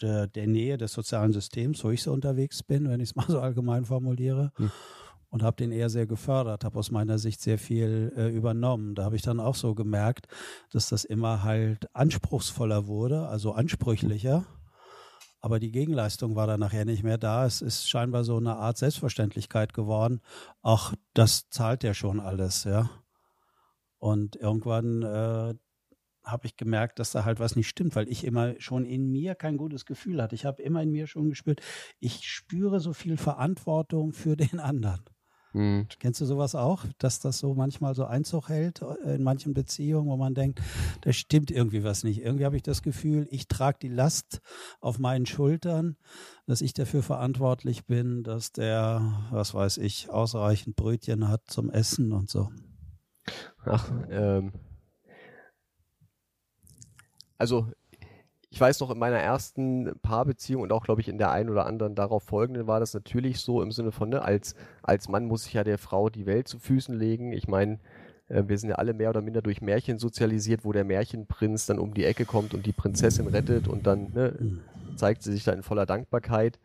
[0.00, 3.26] der, der Nähe des sozialen Systems, wo ich so unterwegs bin, wenn ich es mal
[3.28, 4.52] so allgemein formuliere.
[4.56, 4.70] Hm
[5.30, 8.94] und habe den eher sehr gefördert, habe aus meiner Sicht sehr viel äh, übernommen.
[8.94, 10.26] Da habe ich dann auch so gemerkt,
[10.70, 14.44] dass das immer halt anspruchsvoller wurde, also ansprüchlicher.
[15.40, 17.46] Aber die Gegenleistung war dann nachher nicht mehr da.
[17.46, 20.20] Es ist scheinbar so eine Art Selbstverständlichkeit geworden.
[20.62, 22.90] Ach, das zahlt ja schon alles, ja.
[23.98, 25.54] Und irgendwann äh,
[26.24, 29.34] habe ich gemerkt, dass da halt was nicht stimmt, weil ich immer schon in mir
[29.34, 30.34] kein gutes Gefühl hatte.
[30.34, 31.60] Ich habe immer in mir schon gespürt,
[31.98, 35.04] ich spüre so viel Verantwortung für den anderen.
[35.52, 35.86] Mhm.
[35.98, 40.08] Kennst du sowas auch, dass das so manchmal so Einzug hält äh, in manchen Beziehungen,
[40.08, 40.60] wo man denkt,
[41.00, 42.22] da stimmt irgendwie was nicht.
[42.22, 44.40] Irgendwie habe ich das Gefühl, ich trage die Last
[44.80, 45.96] auf meinen Schultern,
[46.46, 52.12] dass ich dafür verantwortlich bin, dass der, was weiß ich, ausreichend Brötchen hat zum Essen
[52.12, 52.50] und so.
[53.64, 54.52] Ach, ähm.
[57.38, 57.68] Also
[58.50, 61.66] ich weiß noch, in meiner ersten Paarbeziehung und auch, glaube ich, in der einen oder
[61.66, 65.46] anderen darauf folgenden war das natürlich so im Sinne von, ne, als, als Mann muss
[65.46, 67.32] ich ja der Frau die Welt zu Füßen legen.
[67.32, 67.78] Ich meine,
[68.28, 71.78] äh, wir sind ja alle mehr oder minder durch Märchen sozialisiert, wo der Märchenprinz dann
[71.78, 74.60] um die Ecke kommt und die Prinzessin rettet und dann ne, mhm.
[74.96, 76.58] zeigt sie sich da in voller Dankbarkeit.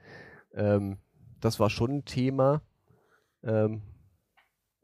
[0.55, 0.97] Ähm,
[1.39, 2.63] das war schon ein Thema.
[3.43, 3.83] Ähm,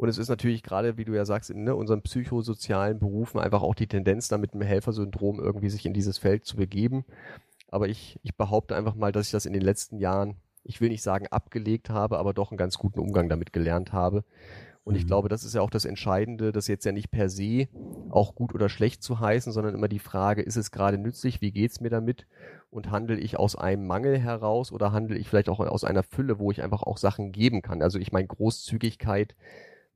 [0.01, 3.61] und es ist natürlich gerade, wie du ja sagst, in ne, unseren psychosozialen Berufen einfach
[3.61, 7.05] auch die Tendenz, da mit einem Helfersyndrom irgendwie sich in dieses Feld zu begeben.
[7.67, 10.89] Aber ich, ich behaupte einfach mal, dass ich das in den letzten Jahren, ich will
[10.89, 14.23] nicht sagen abgelegt habe, aber doch einen ganz guten Umgang damit gelernt habe.
[14.83, 15.09] Und ich mhm.
[15.09, 17.67] glaube, das ist ja auch das Entscheidende, das jetzt ja nicht per se
[18.09, 21.51] auch gut oder schlecht zu heißen, sondern immer die Frage, ist es gerade nützlich, wie
[21.51, 22.25] geht's mir damit?
[22.71, 26.39] Und handle ich aus einem Mangel heraus oder handle ich vielleicht auch aus einer Fülle,
[26.39, 27.83] wo ich einfach auch Sachen geben kann?
[27.83, 29.35] Also ich meine, Großzügigkeit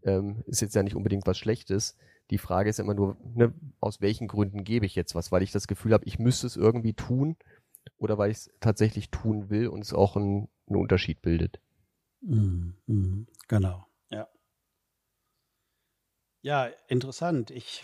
[0.05, 1.97] ähm, ist jetzt ja nicht unbedingt was Schlechtes.
[2.29, 5.31] Die Frage ist immer nur, ne, aus welchen Gründen gebe ich jetzt was?
[5.31, 7.35] Weil ich das Gefühl habe, ich müsste es irgendwie tun
[7.97, 11.59] oder weil ich es tatsächlich tun will und es auch einen, Unterschied bildet.
[12.21, 14.27] Mhm, mhm, genau, ja.
[16.41, 17.51] Ja, interessant.
[17.51, 17.83] Ich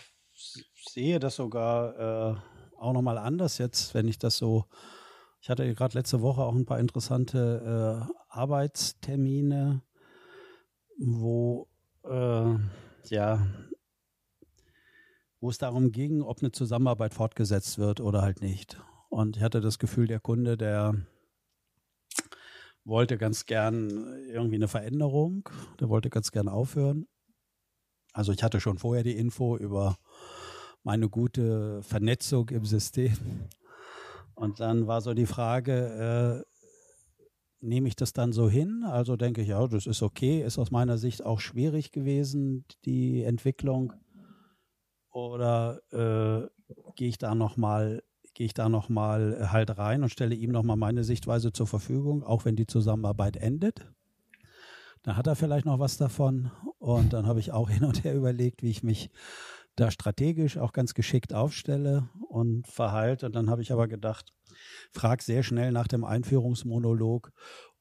[0.74, 2.36] sehe das sogar äh,
[2.76, 4.66] auch nochmal anders jetzt, wenn ich das so.
[5.40, 9.82] Ich hatte gerade letzte Woche auch ein paar interessante äh, Arbeitstermine,
[10.98, 11.68] wo
[12.04, 12.54] äh,
[13.08, 13.46] ja,
[15.40, 18.80] wo es darum ging, ob eine Zusammenarbeit fortgesetzt wird oder halt nicht.
[19.08, 20.94] Und ich hatte das Gefühl, der Kunde, der
[22.84, 23.90] wollte ganz gern
[24.28, 25.48] irgendwie eine Veränderung,
[25.80, 27.06] der wollte ganz gern aufhören.
[28.12, 29.96] Also ich hatte schon vorher die Info über
[30.82, 33.16] meine gute Vernetzung im System.
[34.34, 36.51] Und dann war so die Frage, äh,
[37.62, 38.84] nehme ich das dann so hin?
[38.84, 43.22] Also denke ich, ja, das ist okay, ist aus meiner Sicht auch schwierig gewesen, die
[43.22, 43.92] Entwicklung.
[45.10, 46.48] Oder äh,
[46.96, 48.02] gehe ich da nochmal
[48.34, 52.46] gehe ich da nochmal halt rein und stelle ihm nochmal meine Sichtweise zur Verfügung, auch
[52.46, 53.86] wenn die Zusammenarbeit endet.
[55.02, 56.50] Da hat er vielleicht noch was davon.
[56.78, 59.10] Und dann habe ich auch hin und her überlegt, wie ich mich
[59.76, 63.26] da strategisch auch ganz geschickt aufstelle und verhalte.
[63.26, 64.32] Und dann habe ich aber gedacht,
[64.90, 67.30] frag sehr schnell nach dem Einführungsmonolog,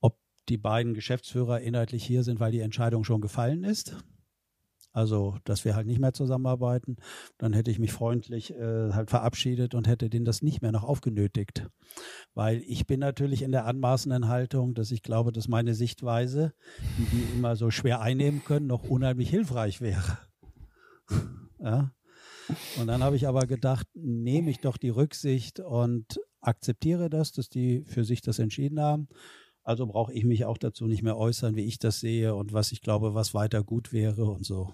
[0.02, 0.18] ob
[0.50, 3.96] die beiden Geschäftsführer inhaltlich hier sind, weil die Entscheidung schon gefallen ist.
[4.94, 6.98] Also, dass wir halt nicht mehr zusammenarbeiten.
[7.38, 10.84] Dann hätte ich mich freundlich äh, halt verabschiedet und hätte denen das nicht mehr noch
[10.84, 11.66] aufgenötigt.
[12.34, 16.54] Weil ich bin natürlich in der anmaßenden Haltung, dass ich glaube, dass meine Sichtweise,
[16.98, 20.18] die die immer so schwer einnehmen können, noch unheimlich hilfreich wäre.
[21.60, 21.94] ja.
[22.80, 27.50] Und dann habe ich aber gedacht, nehme ich doch die Rücksicht und akzeptiere das, dass
[27.50, 29.08] die für sich das entschieden haben.
[29.64, 32.72] Also brauche ich mich auch dazu nicht mehr äußern, wie ich das sehe und was
[32.72, 34.74] ich glaube, was weiter gut wäre und so.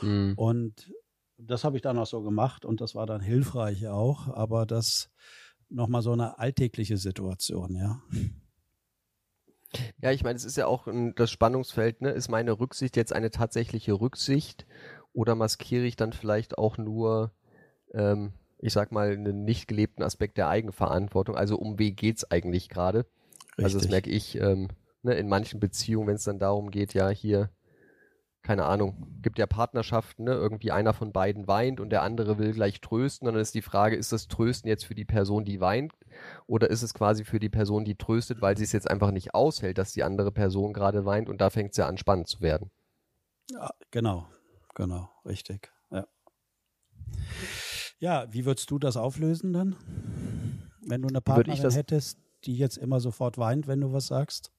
[0.00, 0.34] Mhm.
[0.36, 0.92] Und
[1.38, 5.10] das habe ich dann auch so gemacht und das war dann hilfreich auch, aber das
[5.68, 8.00] nochmal so eine alltägliche Situation, ja.
[10.00, 12.10] Ja, ich meine, es ist ja auch das Spannungsfeld, ne?
[12.10, 14.66] Ist meine Rücksicht jetzt eine tatsächliche Rücksicht
[15.16, 17.32] oder maskiere ich dann vielleicht auch nur,
[17.94, 21.36] ähm, ich sag mal, einen nicht gelebten Aspekt der Eigenverantwortung?
[21.36, 23.06] Also um wen geht's eigentlich gerade?
[23.56, 24.68] Also das merke ich ähm,
[25.02, 27.48] ne, in manchen Beziehungen, wenn es dann darum geht, ja, hier,
[28.42, 32.52] keine Ahnung, gibt ja Partnerschaften, ne, irgendwie einer von beiden weint und der andere will
[32.52, 33.26] gleich trösten.
[33.26, 35.94] Und dann ist die Frage, ist das Trösten jetzt für die Person, die weint,
[36.46, 39.34] oder ist es quasi für die Person, die tröstet, weil sie es jetzt einfach nicht
[39.34, 42.42] aushält, dass die andere Person gerade weint und da fängt es ja an, spannend zu
[42.42, 42.70] werden.
[43.50, 44.26] Ja, genau,
[44.76, 45.72] genau, richtig.
[45.90, 46.06] Ja.
[47.98, 49.74] Ja, wie würdest du das auflösen dann?
[50.82, 54.52] Wenn du eine Partnerin hättest, die jetzt immer sofort weint, wenn du was sagst?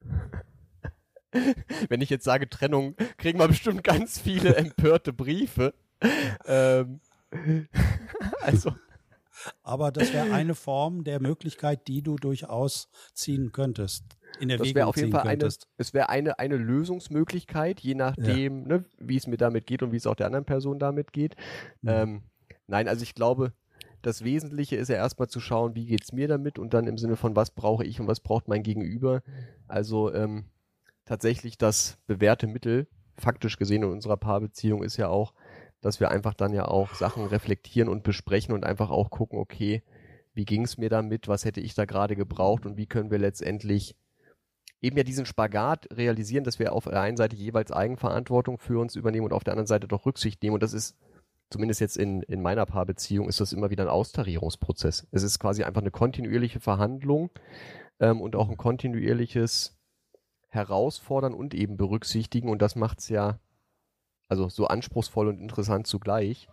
[1.88, 5.74] wenn ich jetzt sage Trennung, kriegen wir bestimmt ganz viele empörte Briefe.
[6.46, 7.00] ähm,
[8.40, 8.74] also.
[9.62, 14.04] Aber das wäre eine Form der Möglichkeit, die du durchaus ziehen könntest.
[14.40, 18.62] In der das wäre auf jeden Fall eine, es wäre eine, eine Lösungsmöglichkeit, je nachdem,
[18.62, 18.78] ja.
[18.78, 21.36] ne, wie es mir damit geht und wie es auch der anderen Person damit geht.
[21.82, 21.88] Mhm.
[21.88, 22.22] Ähm,
[22.66, 23.52] nein, also ich glaube,
[24.02, 26.98] das Wesentliche ist ja erstmal zu schauen, wie geht es mir damit und dann im
[26.98, 29.22] Sinne von, was brauche ich und was braucht mein Gegenüber.
[29.68, 30.46] Also ähm,
[31.04, 35.34] tatsächlich das bewährte Mittel, faktisch gesehen in unserer Paarbeziehung, ist ja auch,
[35.80, 39.82] dass wir einfach dann ja auch Sachen reflektieren und besprechen und einfach auch gucken, okay,
[40.34, 43.18] wie ging es mir damit, was hätte ich da gerade gebraucht und wie können wir
[43.18, 43.96] letztendlich
[44.82, 48.96] eben ja diesen Spagat realisieren, dass wir auf der einen Seite jeweils Eigenverantwortung für uns
[48.96, 50.54] übernehmen und auf der anderen Seite doch Rücksicht nehmen.
[50.54, 50.96] Und das ist
[51.50, 55.06] zumindest jetzt in, in meiner Paarbeziehung, ist das immer wieder ein Austarierungsprozess.
[55.12, 57.30] Es ist quasi einfach eine kontinuierliche Verhandlung
[58.00, 59.78] ähm, und auch ein kontinuierliches
[60.48, 62.48] Herausfordern und eben berücksichtigen.
[62.48, 63.38] Und das macht es ja
[64.28, 66.48] also so anspruchsvoll und interessant zugleich,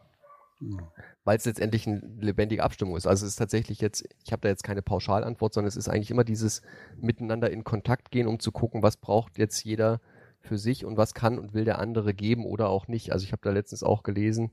[0.59, 0.81] mhm.
[1.23, 3.07] weil es letztendlich eine lebendige Abstimmung ist.
[3.07, 6.11] Also es ist tatsächlich jetzt, ich habe da jetzt keine Pauschalantwort, sondern es ist eigentlich
[6.11, 6.61] immer dieses
[6.97, 10.01] Miteinander in Kontakt gehen, um zu gucken, was braucht jetzt jeder
[10.41, 13.11] für sich und was kann und will der andere geben oder auch nicht.
[13.11, 14.51] Also ich habe da letztens auch gelesen,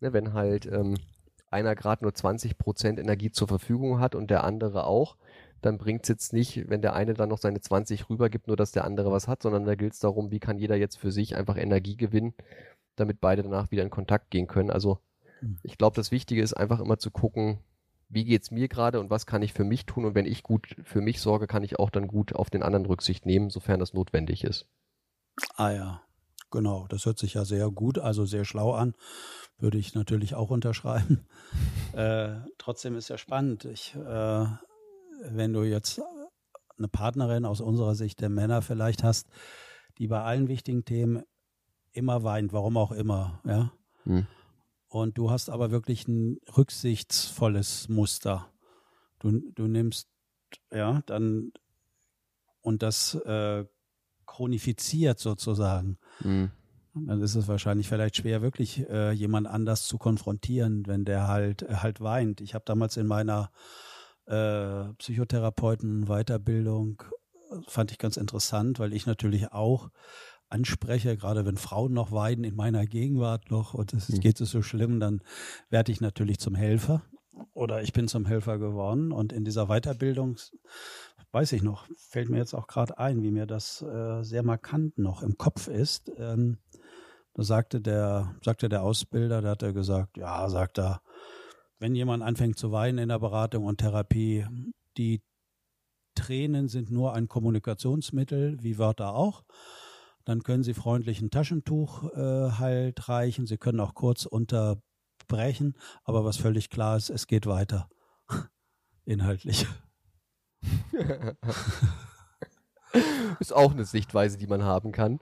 [0.00, 0.96] ne, wenn halt ähm,
[1.50, 5.16] einer gerade nur 20 Prozent Energie zur Verfügung hat und der andere auch,
[5.60, 8.72] dann bringt es jetzt nicht, wenn der eine dann noch seine 20 rübergibt, nur dass
[8.72, 11.36] der andere was hat, sondern da gilt es darum, wie kann jeder jetzt für sich
[11.36, 12.34] einfach Energie gewinnen,
[12.96, 14.70] damit beide danach wieder in Kontakt gehen können.
[14.70, 14.98] Also.
[15.62, 17.58] Ich glaube, das Wichtige ist einfach immer zu gucken,
[18.08, 20.42] wie geht es mir gerade und was kann ich für mich tun und wenn ich
[20.42, 23.80] gut für mich sorge, kann ich auch dann gut auf den anderen Rücksicht nehmen, sofern
[23.80, 24.66] das notwendig ist.
[25.56, 26.02] Ah ja,
[26.50, 26.86] genau.
[26.88, 28.94] Das hört sich ja sehr gut, also sehr schlau an.
[29.58, 31.26] Würde ich natürlich auch unterschreiben.
[31.94, 33.64] äh, trotzdem ist ja spannend.
[33.64, 34.46] Ich, äh,
[35.30, 36.00] wenn du jetzt
[36.76, 39.28] eine Partnerin aus unserer Sicht der Männer vielleicht hast,
[39.98, 41.22] die bei allen wichtigen Themen
[41.92, 43.72] immer weint, warum auch immer, ja.
[44.04, 44.26] Hm.
[44.92, 48.52] Und du hast aber wirklich ein rücksichtsvolles Muster.
[49.20, 50.10] Du, du nimmst,
[50.70, 51.50] ja, dann
[52.60, 53.64] und das äh,
[54.26, 55.96] chronifiziert sozusagen.
[56.20, 56.50] Mhm.
[56.94, 61.62] Dann ist es wahrscheinlich vielleicht schwer, wirklich äh, jemand anders zu konfrontieren, wenn der halt
[61.62, 62.42] äh, halt weint.
[62.42, 63.50] Ich habe damals in meiner
[64.26, 67.02] äh, Psychotherapeuten-Weiterbildung
[67.50, 69.88] äh, fand ich ganz interessant, weil ich natürlich auch
[70.52, 74.20] anspreche, gerade wenn Frauen noch weinen in meiner Gegenwart noch und es mhm.
[74.20, 75.22] geht es so schlimm, dann
[75.70, 77.02] werde ich natürlich zum Helfer
[77.54, 80.36] oder ich bin zum Helfer geworden und in dieser Weiterbildung
[81.32, 84.98] weiß ich noch, fällt mir jetzt auch gerade ein, wie mir das äh, sehr markant
[84.98, 86.12] noch im Kopf ist.
[86.18, 86.58] Ähm,
[87.34, 91.00] da sagte der, sagte der Ausbilder, da hat er gesagt, ja, sagt er,
[91.78, 94.46] wenn jemand anfängt zu weinen in der Beratung und Therapie,
[94.98, 95.22] die
[96.14, 99.44] Tränen sind nur ein Kommunikationsmittel, wie Wörter auch.
[100.24, 103.46] Dann können Sie freundlich ein Taschentuch äh, halt reichen.
[103.46, 105.76] Sie können auch kurz unterbrechen.
[106.04, 107.88] Aber was völlig klar ist, es geht weiter.
[109.04, 109.66] Inhaltlich.
[113.40, 115.20] ist auch eine Sichtweise, die man haben kann.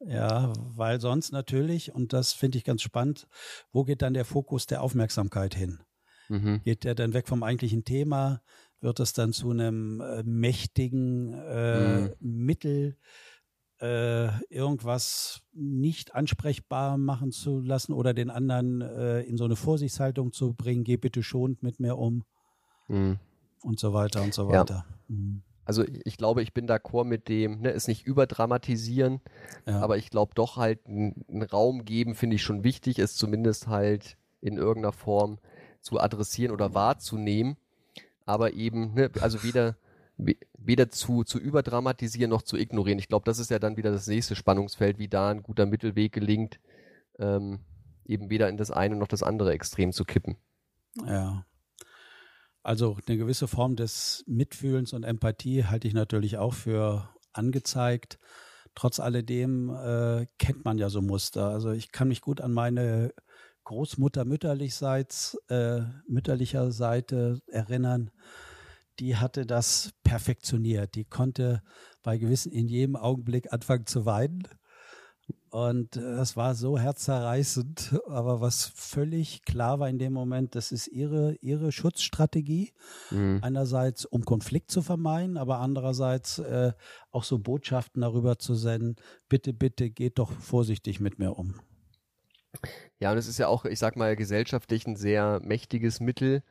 [0.00, 3.26] Ja, weil sonst natürlich, und das finde ich ganz spannend,
[3.72, 5.82] wo geht dann der Fokus der Aufmerksamkeit hin?
[6.28, 6.62] Mhm.
[6.62, 8.40] Geht der dann weg vom eigentlichen Thema?
[8.80, 12.14] Wird es dann zu einem äh, mächtigen äh, mhm.
[12.20, 12.96] Mittel,
[13.80, 20.32] äh, irgendwas nicht ansprechbar machen zu lassen oder den anderen äh, in so eine Vorsichtshaltung
[20.32, 20.84] zu bringen?
[20.84, 22.24] Geh bitte schonend mit mir um.
[22.88, 23.18] Mhm.
[23.62, 24.86] Und so weiter und so weiter.
[25.08, 25.14] Ja.
[25.14, 29.20] Mhm also ich glaube, ich bin d'accord mit dem, ne, es nicht überdramatisieren,
[29.66, 29.80] ja.
[29.80, 34.16] aber ich glaube doch halt einen Raum geben, finde ich schon wichtig, es zumindest halt
[34.40, 35.38] in irgendeiner Form
[35.82, 37.58] zu adressieren oder wahrzunehmen,
[38.24, 39.76] aber eben, ne, also weder,
[40.18, 42.98] weder zu, zu überdramatisieren noch zu ignorieren.
[42.98, 46.12] Ich glaube, das ist ja dann wieder das nächste Spannungsfeld, wie da ein guter Mittelweg
[46.12, 46.60] gelingt,
[47.18, 47.60] ähm,
[48.04, 50.36] eben weder in das eine noch das andere Extrem zu kippen.
[51.06, 51.44] Ja,
[52.62, 58.18] also eine gewisse Form des Mitfühlens und Empathie halte ich natürlich auch für angezeigt.
[58.74, 61.48] Trotz alledem äh, kennt man ja so Muster.
[61.48, 63.14] Also ich kann mich gut an meine
[63.64, 68.10] Großmutter mütterlichseits, äh, mütterlicher Seite erinnern.
[68.98, 70.94] Die hatte das perfektioniert.
[70.94, 71.62] Die konnte
[72.02, 74.48] bei gewissen in jedem Augenblick anfangen zu weinen
[75.50, 80.72] und äh, das war so herzzerreißend, aber was völlig klar war in dem Moment, das
[80.72, 82.72] ist ihre, ihre Schutzstrategie.
[83.10, 83.40] Mhm.
[83.42, 86.72] Einerseits, um Konflikt zu vermeiden, aber andererseits äh,
[87.10, 88.96] auch so Botschaften darüber zu senden,
[89.28, 91.54] bitte, bitte geht doch vorsichtig mit mir um.
[92.98, 96.42] Ja, und es ist ja auch, ich sag mal, gesellschaftlich ein sehr mächtiges Mittel,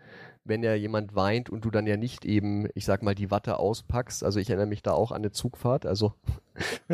[0.47, 3.60] wenn ja jemand weint und du dann ja nicht eben, ich sag mal, die Watte
[3.60, 4.23] auspackst.
[4.23, 5.86] Also ich erinnere mich da auch an eine Zugfahrt.
[5.86, 6.13] Also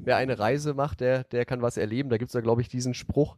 [0.00, 2.10] wer eine Reise macht, der, der kann was erleben.
[2.10, 3.36] Da gibt's ja, glaube ich, diesen Spruch.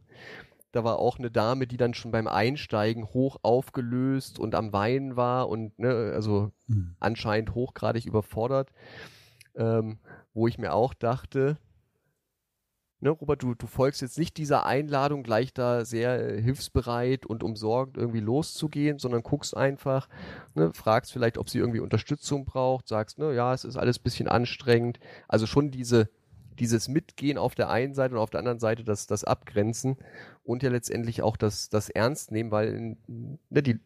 [0.71, 5.17] Da war auch eine Dame, die dann schon beim Einsteigen hoch aufgelöst und am Weinen
[5.17, 6.95] war und ne, also hm.
[6.99, 8.71] anscheinend hochgradig überfordert.
[9.55, 9.99] Ähm,
[10.33, 11.57] wo ich mir auch dachte,
[13.01, 17.43] ne, Robert, du, du folgst jetzt nicht dieser Einladung, gleich da sehr äh, hilfsbereit und
[17.43, 20.07] umsorgt irgendwie loszugehen, sondern guckst einfach,
[20.53, 24.03] ne, fragst vielleicht, ob sie irgendwie Unterstützung braucht, sagst, ne, ja, es ist alles ein
[24.03, 24.99] bisschen anstrengend.
[25.27, 26.09] Also schon diese,
[26.59, 29.97] dieses Mitgehen auf der einen Seite und auf der anderen Seite das, das Abgrenzen
[30.43, 33.79] und ja letztendlich auch das, das Ernst nehmen, weil ne, die,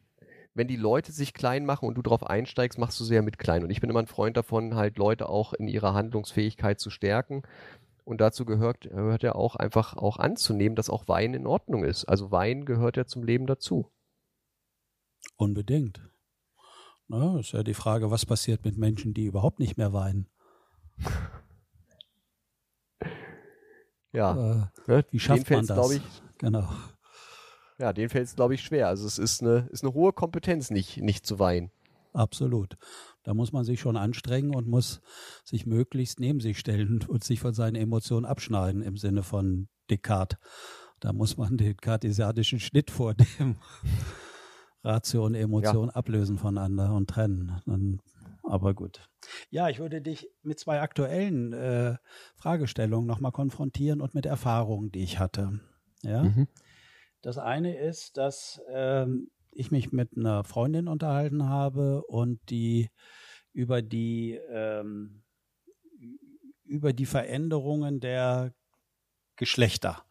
[0.54, 3.62] wenn die Leute sich klein machen und du darauf einsteigst, machst du ja mit klein.
[3.62, 7.42] Und ich bin immer ein Freund davon, halt Leute auch in ihrer Handlungsfähigkeit zu stärken
[8.06, 12.04] und dazu gehört, gehört ja auch einfach auch anzunehmen, dass auch Wein in Ordnung ist.
[12.04, 13.90] Also Wein gehört ja zum Leben dazu.
[15.36, 16.00] Unbedingt.
[17.08, 20.28] Na, ist ja die Frage, was passiert mit Menschen, die überhaupt nicht mehr weinen?
[24.12, 24.70] ja.
[24.86, 25.90] Äh, ne, wie schafft man das?
[25.90, 26.02] Ich,
[26.38, 26.68] genau.
[27.78, 28.86] Ja, den fällt es, glaube ich, schwer.
[28.86, 31.72] Also es ist eine, ist eine hohe Kompetenz, nicht, nicht zu weinen.
[32.12, 32.78] Absolut.
[33.26, 35.00] Da muss man sich schon anstrengen und muss
[35.42, 40.38] sich möglichst neben sich stellen und sich von seinen Emotionen abschneiden im Sinne von Descartes.
[41.00, 43.56] Da muss man den kartesianischen Schnitt vornehmen.
[44.84, 45.94] Ratio und Emotion ja.
[45.94, 47.60] ablösen voneinander und trennen.
[47.66, 48.00] Dann,
[48.44, 49.00] aber gut.
[49.50, 51.96] Ja, ich würde dich mit zwei aktuellen äh,
[52.36, 55.58] Fragestellungen nochmal konfrontieren und mit Erfahrungen, die ich hatte.
[56.02, 56.22] Ja.
[56.22, 56.46] Mhm.
[57.22, 62.90] Das eine ist, dass ähm, ich mich mit einer Freundin unterhalten habe und die
[63.52, 65.22] über die ähm,
[66.64, 68.52] über die Veränderungen der
[69.36, 70.04] Geschlechter.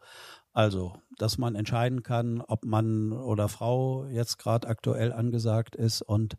[0.52, 6.36] Also, dass man entscheiden kann, ob Mann oder Frau jetzt gerade aktuell angesagt ist und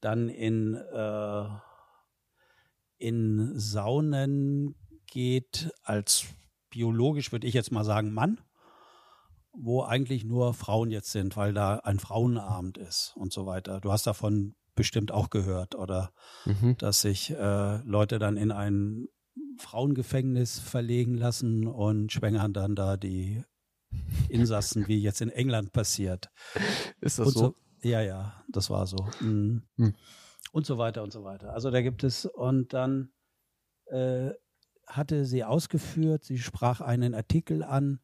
[0.00, 1.44] dann in, äh,
[2.98, 4.74] in Saunen
[5.06, 6.26] geht als
[6.68, 8.40] biologisch, würde ich jetzt mal sagen, Mann
[9.58, 13.80] wo eigentlich nur Frauen jetzt sind, weil da ein Frauenabend ist und so weiter.
[13.80, 16.12] Du hast davon bestimmt auch gehört, oder
[16.44, 16.76] mhm.
[16.78, 19.08] dass sich äh, Leute dann in ein
[19.58, 23.42] Frauengefängnis verlegen lassen und schwängern dann da die
[24.28, 26.30] Insassen, wie jetzt in England passiert.
[27.00, 27.40] Ist das so?
[27.40, 27.54] so?
[27.82, 29.08] Ja, ja, das war so.
[29.20, 29.62] Mhm.
[29.76, 29.94] Mhm.
[30.52, 31.52] Und so weiter und so weiter.
[31.52, 33.10] Also da gibt es, und dann
[33.86, 34.30] äh,
[34.86, 38.00] hatte sie ausgeführt, sie sprach einen Artikel an,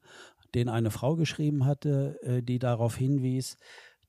[0.55, 3.57] den eine Frau geschrieben hatte, äh, die darauf hinwies,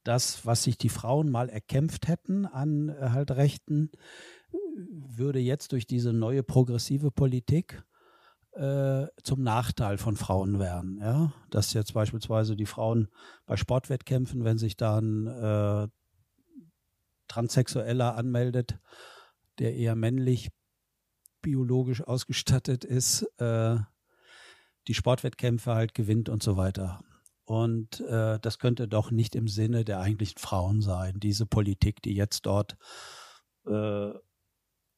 [0.04, 3.92] dass was sich die Frauen mal erkämpft hätten an äh, halt Rechten,
[4.76, 7.84] würde jetzt durch diese neue progressive Politik
[8.54, 11.00] äh, zum Nachteil von Frauen werden.
[11.00, 11.34] Ja?
[11.50, 13.08] Dass jetzt beispielsweise die Frauen
[13.46, 15.88] bei Sportwettkämpfen, wenn sich dann äh,
[17.28, 18.78] Transsexueller anmeldet,
[19.60, 20.50] der eher männlich
[21.42, 23.78] biologisch ausgestattet ist, äh,
[24.88, 27.02] die Sportwettkämpfe halt gewinnt und so weiter.
[27.46, 32.16] Und äh, das könnte doch nicht im Sinne der eigentlichen Frauen sein, diese Politik, die
[32.16, 32.78] jetzt dort
[33.66, 34.12] äh,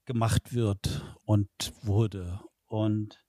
[0.06, 1.50] gemacht wird und
[1.82, 2.40] wurde.
[2.68, 3.20] Und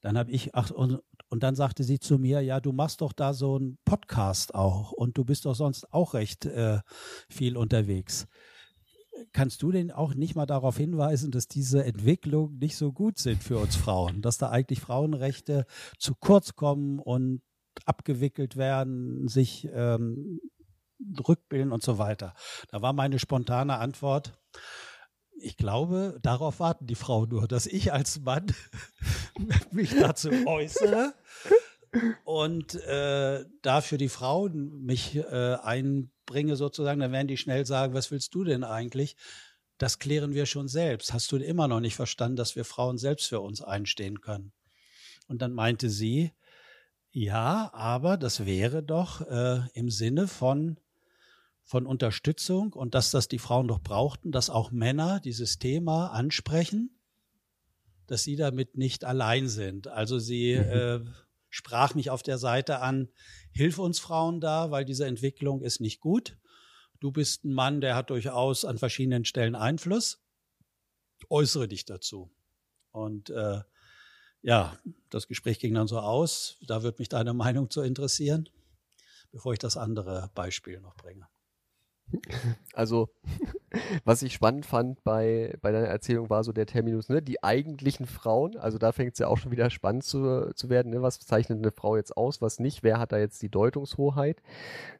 [0.00, 3.12] dann habe ich, ach, und, und dann sagte sie zu mir, ja, du machst doch
[3.12, 6.80] da so einen Podcast auch und du bist doch sonst auch recht äh,
[7.28, 8.26] viel unterwegs.
[9.32, 13.42] Kannst du denn auch nicht mal darauf hinweisen, dass diese Entwicklungen nicht so gut sind
[13.42, 15.66] für uns Frauen, dass da eigentlich Frauenrechte
[15.98, 17.42] zu kurz kommen und
[17.84, 20.40] abgewickelt werden, sich ähm,
[21.26, 22.34] rückbilden und so weiter?
[22.68, 24.38] Da war meine spontane Antwort,
[25.38, 28.46] ich glaube, darauf warten die Frauen nur, dass ich als Mann
[29.70, 31.14] mich dazu äußere
[32.24, 38.10] und äh, dafür die Frauen mich äh, einbringe sozusagen, dann werden die schnell sagen, was
[38.10, 39.16] willst du denn eigentlich?
[39.78, 41.12] Das klären wir schon selbst.
[41.12, 44.52] Hast du immer noch nicht verstanden, dass wir Frauen selbst für uns einstehen können?
[45.28, 46.32] Und dann meinte sie,
[47.10, 50.78] ja, aber das wäre doch äh, im Sinne von
[51.66, 56.96] von Unterstützung und dass das die Frauen doch brauchten, dass auch Männer dieses Thema ansprechen,
[58.06, 59.88] dass sie damit nicht allein sind.
[59.88, 60.62] Also sie mhm.
[60.62, 61.00] äh,
[61.56, 63.08] sprach mich auf der Seite an,
[63.50, 66.36] hilf uns Frauen da, weil diese Entwicklung ist nicht gut.
[67.00, 70.22] Du bist ein Mann, der hat durchaus an verschiedenen Stellen Einfluss.
[71.30, 72.30] Äußere dich dazu.
[72.90, 73.62] Und äh,
[74.42, 74.78] ja,
[75.08, 76.58] das Gespräch ging dann so aus.
[76.66, 78.50] Da wird mich deine Meinung zu interessieren,
[79.32, 81.26] bevor ich das andere Beispiel noch bringe.
[82.72, 83.08] Also,
[84.04, 88.06] was ich spannend fand bei, bei deiner Erzählung war so der Terminus, ne, die eigentlichen
[88.06, 91.18] Frauen, also da fängt es ja auch schon wieder spannend zu, zu werden, ne, was
[91.20, 94.42] zeichnet eine Frau jetzt aus, was nicht, wer hat da jetzt die Deutungshoheit.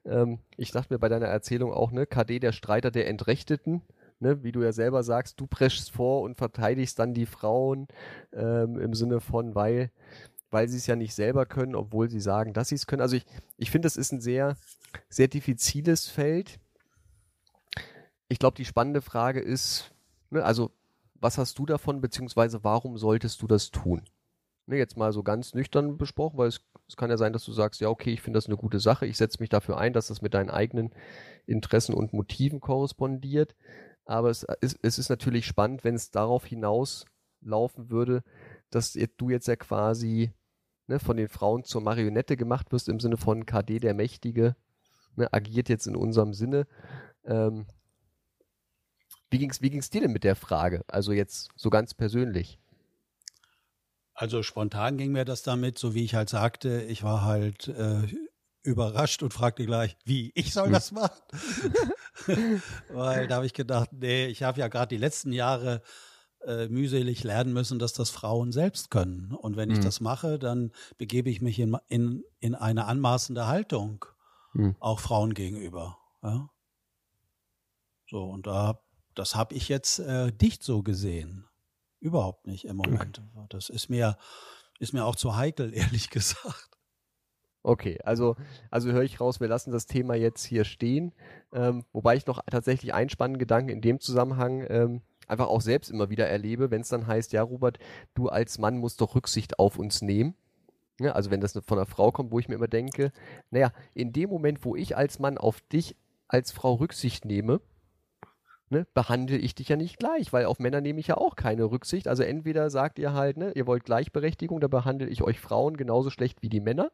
[0.04, 3.82] Ähm, ich dachte mir bei deiner Erzählung auch, ne, KD, der Streiter der Entrechteten,
[4.20, 7.88] ne, wie du ja selber sagst, du preschst vor und verteidigst dann die Frauen
[8.32, 9.90] ähm, im Sinne von, weil
[10.50, 13.02] weil sie es ja nicht selber können, obwohl sie sagen, dass sie es können.
[13.02, 13.26] Also ich,
[13.58, 14.56] ich finde, das ist ein sehr,
[15.08, 16.60] sehr diffiziles Feld
[18.28, 19.94] ich glaube, die spannende Frage ist,
[20.30, 20.70] ne, also
[21.14, 24.02] was hast du davon, beziehungsweise warum solltest du das tun?
[24.66, 27.52] Ne, jetzt mal so ganz nüchtern besprochen, weil es, es kann ja sein, dass du
[27.52, 30.08] sagst, ja, okay, ich finde das eine gute Sache, ich setze mich dafür ein, dass
[30.08, 30.92] das mit deinen eigenen
[31.46, 33.54] Interessen und Motiven korrespondiert.
[34.04, 38.22] Aber es ist, es ist natürlich spannend, wenn es darauf hinauslaufen würde,
[38.70, 40.32] dass du jetzt ja quasi
[40.86, 44.56] ne, von den Frauen zur Marionette gemacht wirst, im Sinne von KD der Mächtige,
[45.16, 46.66] ne, agiert jetzt in unserem Sinne.
[47.24, 47.66] Ähm,
[49.30, 50.84] wie ging es wie ging's dir denn mit der Frage?
[50.88, 52.58] Also jetzt so ganz persönlich.
[54.14, 58.06] Also spontan ging mir das damit, so wie ich halt sagte, ich war halt äh,
[58.62, 60.72] überrascht und fragte gleich, wie, ich soll hm.
[60.72, 61.22] das machen?
[62.88, 65.82] Weil da habe ich gedacht, nee, ich habe ja gerade die letzten Jahre
[66.46, 69.32] äh, mühselig lernen müssen, dass das Frauen selbst können.
[69.32, 69.84] Und wenn ich hm.
[69.84, 74.06] das mache, dann begebe ich mich in, in, in eine anmaßende Haltung,
[74.52, 74.76] hm.
[74.80, 75.98] auch Frauen gegenüber.
[76.22, 76.48] Ja?
[78.08, 78.80] So, und da
[79.18, 81.46] das habe ich jetzt äh, nicht so gesehen.
[82.00, 83.22] Überhaupt nicht im Moment.
[83.48, 84.16] Das ist mir,
[84.78, 86.70] ist mir auch zu heikel, ehrlich gesagt.
[87.62, 88.36] Okay, also,
[88.70, 91.12] also höre ich raus, wir lassen das Thema jetzt hier stehen.
[91.52, 95.90] Ähm, wobei ich noch tatsächlich einen spannenden Gedanken in dem Zusammenhang ähm, einfach auch selbst
[95.90, 97.80] immer wieder erlebe, wenn es dann heißt, ja, Robert,
[98.14, 100.36] du als Mann musst doch Rücksicht auf uns nehmen.
[101.00, 103.12] Ja, also wenn das von einer Frau kommt, wo ich mir immer denke,
[103.50, 105.96] naja, in dem Moment, wo ich als Mann auf dich
[106.28, 107.60] als Frau Rücksicht nehme,
[108.70, 111.64] ne, behandle ich dich ja nicht gleich, weil auf Männer nehme ich ja auch keine
[111.64, 112.08] Rücksicht.
[112.08, 116.10] Also entweder sagt ihr halt, ne, ihr wollt Gleichberechtigung, da behandle ich euch Frauen genauso
[116.10, 116.90] schlecht wie die Männer.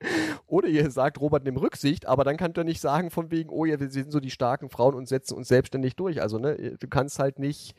[0.46, 3.64] Oder ihr sagt, Robert, nimm Rücksicht, aber dann könnt ihr nicht sagen von wegen, oh
[3.64, 6.22] ja, wir sind so die starken Frauen und setzen uns selbstständig durch.
[6.22, 7.76] Also, ne, du kannst halt nicht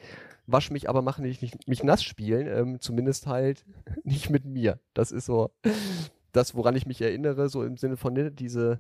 [0.48, 2.48] wasch mich, aber mach nicht, nicht mich nass spielen.
[2.48, 3.66] Ähm, zumindest halt
[4.04, 4.80] nicht mit mir.
[4.94, 5.50] Das ist so
[6.32, 8.80] das, woran ich mich erinnere, so im Sinne von ne, diese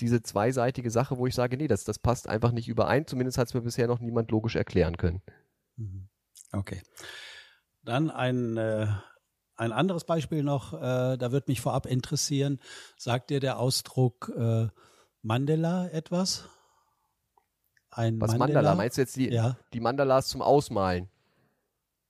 [0.00, 3.06] diese zweiseitige Sache, wo ich sage, nee, das, das passt einfach nicht überein.
[3.06, 5.22] Zumindest hat es mir bisher noch niemand logisch erklären können.
[5.76, 6.08] Mhm.
[6.52, 6.82] Okay.
[7.84, 8.86] Dann ein, äh,
[9.56, 12.60] ein anderes Beispiel noch, äh, da wird mich vorab interessieren.
[12.96, 14.68] Sagt dir der Ausdruck äh,
[15.22, 16.48] Mandela etwas?
[17.90, 18.60] Ein was Mandela?
[18.60, 18.74] Mandala?
[18.74, 19.56] Meinst du jetzt die, ja.
[19.72, 21.08] die Mandalas zum Ausmalen?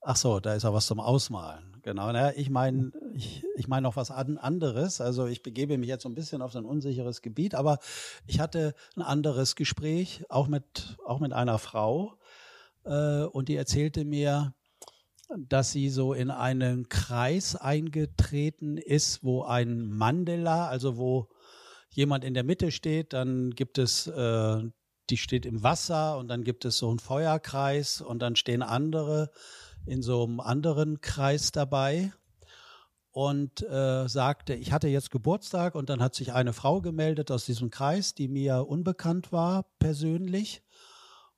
[0.01, 2.13] Ach so, da ist auch was zum Ausmalen genau.
[2.13, 5.01] Na, ich meine, ich, ich meine noch was anderes.
[5.01, 7.79] Also ich begebe mich jetzt so ein bisschen auf so ein unsicheres Gebiet, aber
[8.27, 12.19] ich hatte ein anderes Gespräch, auch mit, auch mit einer Frau,
[12.85, 14.55] äh, und die erzählte mir,
[15.37, 21.29] dass sie so in einen Kreis eingetreten ist, wo ein Mandela, also wo
[21.91, 24.63] jemand in der Mitte steht, dann gibt es äh,
[25.11, 29.31] die steht im Wasser und dann gibt es so einen Feuerkreis und dann stehen andere
[29.87, 32.13] in so einem anderen Kreis dabei
[33.11, 37.45] und äh, sagte, ich hatte jetzt Geburtstag und dann hat sich eine Frau gemeldet aus
[37.45, 40.63] diesem Kreis, die mir unbekannt war persönlich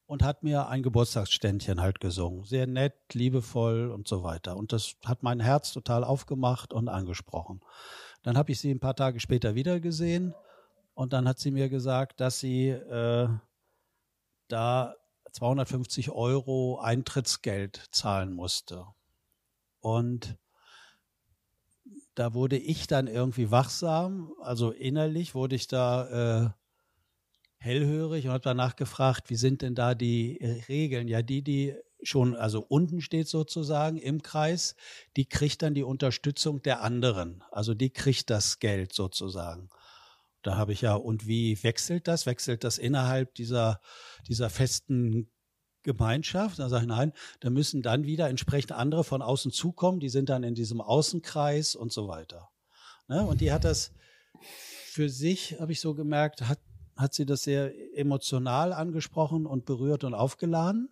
[0.07, 2.45] und hat mir ein Geburtstagsständchen halt gesungen.
[2.45, 4.57] Sehr nett, liebevoll und so weiter.
[4.57, 7.61] Und das hat mein Herz total aufgemacht und angesprochen.
[8.23, 10.35] Dann habe ich sie ein paar Tage später wieder gesehen
[10.95, 13.29] und dann hat sie mir gesagt, dass sie äh,
[14.49, 14.95] da
[15.35, 18.87] 250 Euro Eintrittsgeld zahlen musste.
[19.80, 20.39] Und
[22.14, 26.51] da wurde ich dann irgendwie wachsam, also innerlich wurde ich da äh,
[27.59, 31.09] hellhörig und habe danach gefragt, wie sind denn da die Regeln?
[31.09, 34.76] Ja, die, die schon, also unten steht sozusagen im Kreis,
[35.16, 37.43] die kriegt dann die Unterstützung der anderen.
[37.51, 39.68] Also die kriegt das Geld sozusagen.
[40.45, 42.27] Da habe ich ja, und wie wechselt das?
[42.27, 43.81] Wechselt das innerhalb dieser,
[44.29, 45.31] dieser festen
[45.83, 46.59] Gemeinschaft?
[46.59, 50.29] Da sage ich, nein, da müssen dann wieder entsprechend andere von außen zukommen, die sind
[50.29, 52.51] dann in diesem Außenkreis und so weiter.
[53.09, 53.27] Ne?
[53.27, 53.93] Und die hat das
[54.87, 56.61] für sich, habe ich so gemerkt, hat,
[56.95, 60.91] hat sie das sehr emotional angesprochen und berührt und aufgeladen.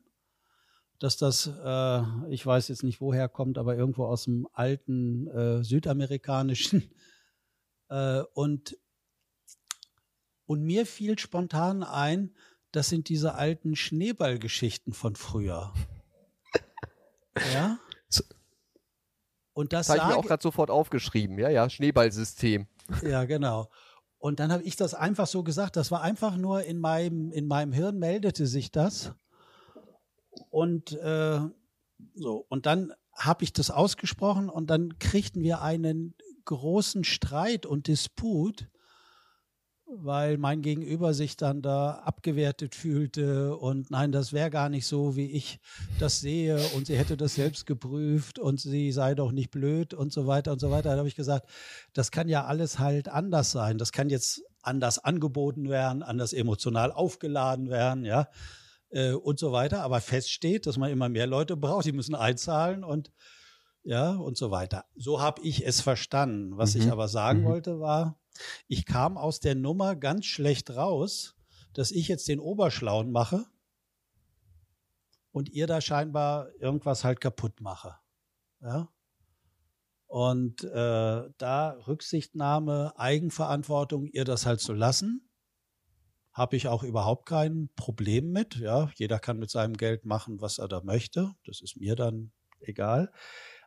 [0.99, 5.63] Dass das, äh, ich weiß jetzt nicht woher kommt, aber irgendwo aus dem alten äh,
[5.63, 6.91] südamerikanischen.
[7.89, 8.75] Äh, und
[10.53, 12.35] und mir fiel spontan ein,
[12.73, 15.73] das sind diese alten Schneeballgeschichten von früher.
[17.55, 17.79] Ja?
[19.55, 21.39] Und das, das habe ich mir auch gerade sofort aufgeschrieben.
[21.39, 22.67] Ja, ja, Schneeballsystem.
[23.03, 23.71] Ja, genau.
[24.19, 25.77] Und dann habe ich das einfach so gesagt.
[25.77, 29.13] Das war einfach nur in meinem in meinem Hirn meldete sich das.
[30.51, 31.41] Und äh,
[32.15, 37.87] so und dann habe ich das ausgesprochen und dann kriegten wir einen großen Streit und
[37.87, 38.69] Disput
[39.97, 45.17] weil mein Gegenüber sich dann da abgewertet fühlte und nein, das wäre gar nicht so,
[45.17, 45.59] wie ich
[45.99, 50.13] das sehe und sie hätte das selbst geprüft und sie sei doch nicht blöd und
[50.13, 50.91] so weiter und so weiter.
[50.91, 51.49] Da habe ich gesagt,
[51.93, 53.79] das kann ja alles halt anders sein.
[53.79, 58.29] Das kann jetzt anders angeboten werden, anders emotional aufgeladen werden, ja,
[58.91, 59.83] äh, und so weiter.
[59.83, 63.13] Aber fest steht, dass man immer mehr Leute braucht, die müssen einzahlen und
[63.85, 64.85] ja, und so weiter.
[64.95, 66.57] So habe ich es verstanden.
[66.57, 66.83] Was mhm.
[66.83, 67.47] ich aber sagen mhm.
[67.47, 68.22] wollte war,
[68.69, 71.37] ich kam aus der Nummer ganz schlecht raus,
[71.73, 73.47] dass ich jetzt den Oberschlauen mache
[75.33, 77.97] und ihr da scheinbar irgendwas halt kaputt mache.
[78.61, 78.89] Ja?
[80.07, 85.29] Und äh, da Rücksichtnahme, Eigenverantwortung, ihr das halt zu lassen,
[86.33, 88.57] habe ich auch überhaupt kein Problem mit.
[88.57, 91.35] Ja, jeder kann mit seinem Geld machen, was er da möchte.
[91.45, 93.11] Das ist mir dann egal.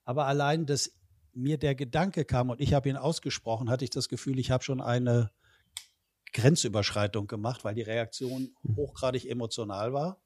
[0.04, 0.92] Aber allein das
[1.36, 4.64] mir der Gedanke kam und ich habe ihn ausgesprochen, hatte ich das Gefühl, ich habe
[4.64, 5.32] schon eine
[6.34, 8.76] Grenzüberschreitung gemacht, weil die Reaktion hm.
[8.76, 10.20] hochgradig emotional war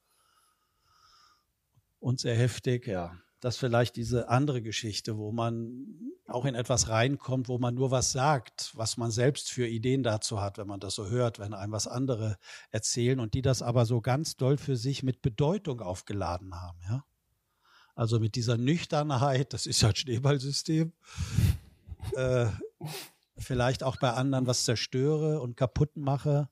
[2.00, 3.18] und sehr heftig, ja.
[3.42, 8.12] Das vielleicht diese andere Geschichte, wo man auch in etwas reinkommt, wo man nur was
[8.12, 11.72] sagt, was man selbst für Ideen dazu hat, wenn man das so hört, wenn einem
[11.72, 12.38] was andere
[12.70, 17.06] erzählen und die das aber so ganz doll für sich mit Bedeutung aufgeladen haben, ja.
[18.00, 20.94] Also mit dieser Nüchternheit, das ist ja ein Schneeballsystem,
[22.16, 22.46] äh,
[23.38, 26.48] vielleicht auch bei anderen was zerstöre und kaputt mache,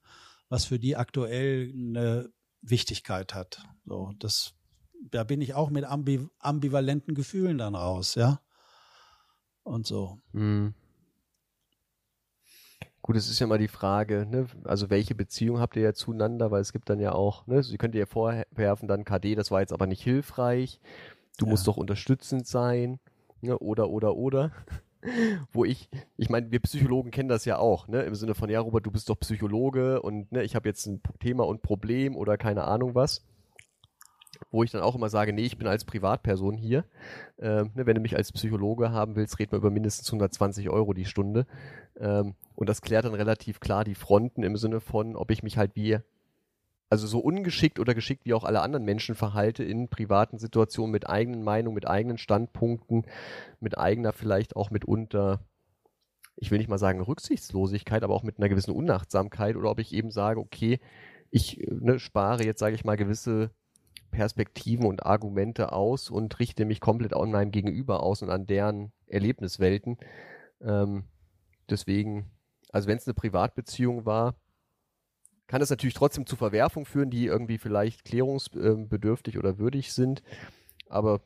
[0.50, 2.30] was für die aktuell eine
[2.62, 3.64] Wichtigkeit hat.
[3.86, 4.56] So, das,
[5.10, 8.42] da bin ich auch mit ambi ambivalenten Gefühlen dann raus, ja.
[9.64, 10.20] Und so.
[10.34, 10.74] Mhm.
[13.02, 14.48] Gut, es ist ja mal die Frage, ne?
[14.66, 17.64] also welche Beziehung habt ihr ja zueinander, weil es gibt dann ja auch, ne?
[17.64, 20.82] Sie könnt ja vorwerfen, dann KD, das war jetzt aber nicht hilfreich
[21.38, 21.52] du ja.
[21.52, 23.00] musst doch unterstützend sein,
[23.42, 23.58] ne?
[23.60, 24.52] oder, oder, oder.
[25.52, 28.02] Wo ich, ich meine, wir Psychologen kennen das ja auch, ne?
[28.02, 31.02] Im Sinne von, ja, Robert, du bist doch Psychologe und ne, ich habe jetzt ein
[31.20, 33.26] Thema und Problem oder keine Ahnung was.
[34.52, 36.84] Wo ich dann auch immer sage, nee, ich bin als Privatperson hier.
[37.40, 40.94] Ähm, ne, wenn du mich als Psychologe haben willst, reden wir über mindestens 120 Euro
[40.94, 41.46] die Stunde.
[42.00, 45.58] Ähm, und das klärt dann relativ klar die Fronten im Sinne von, ob ich mich
[45.58, 46.00] halt wie
[46.90, 51.10] also so ungeschickt oder geschickt wie auch alle anderen Menschen verhalte in privaten Situationen mit
[51.10, 53.06] eigenen Meinungen, mit eigenen Standpunkten,
[53.60, 55.42] mit eigener vielleicht auch mitunter,
[56.38, 59.94] ich will nicht mal sagen Rücksichtslosigkeit, aber auch mit einer gewissen Unachtsamkeit oder ob ich
[59.94, 60.80] eben sage, okay,
[61.30, 63.52] ich ne, spare jetzt, sage ich mal, gewisse
[64.12, 68.94] Perspektiven und Argumente aus und richte mich komplett an meinem Gegenüber aus und an deren
[69.08, 69.98] Erlebniswelten.
[70.62, 71.04] Ähm,
[71.70, 72.32] deswegen,
[72.72, 74.36] also wenn es eine Privatbeziehung war,
[75.48, 80.22] kann es natürlich trotzdem zu Verwerfungen führen, die irgendwie vielleicht klärungsbedürftig oder würdig sind.
[80.90, 81.22] Aber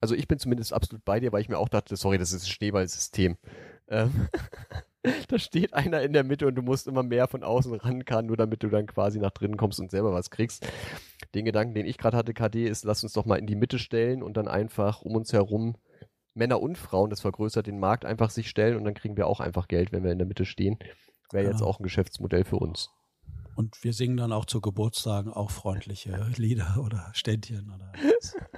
[0.00, 2.44] also ich bin zumindest absolut bei dir, weil ich mir auch dachte, sorry, das ist
[2.44, 3.36] ein Schneeballsystem.
[3.88, 4.28] Ähm,
[5.28, 8.26] da steht einer in der Mitte und du musst immer mehr von außen ran kann,
[8.26, 10.66] nur damit du dann quasi nach drinnen kommst und selber was kriegst.
[11.34, 13.78] Den Gedanken, den ich gerade hatte, KD, ist, lass uns doch mal in die Mitte
[13.78, 15.76] stellen und dann einfach um uns herum
[16.34, 19.40] Männer und Frauen, das vergrößert den Markt, einfach sich stellen und dann kriegen wir auch
[19.40, 20.78] einfach Geld, wenn wir in der Mitte stehen.
[21.30, 21.50] Wäre ja.
[21.50, 22.90] jetzt auch ein Geschäftsmodell für uns.
[23.56, 27.92] Und wir singen dann auch zu Geburtstagen auch freundliche Lieder oder Ständchen oder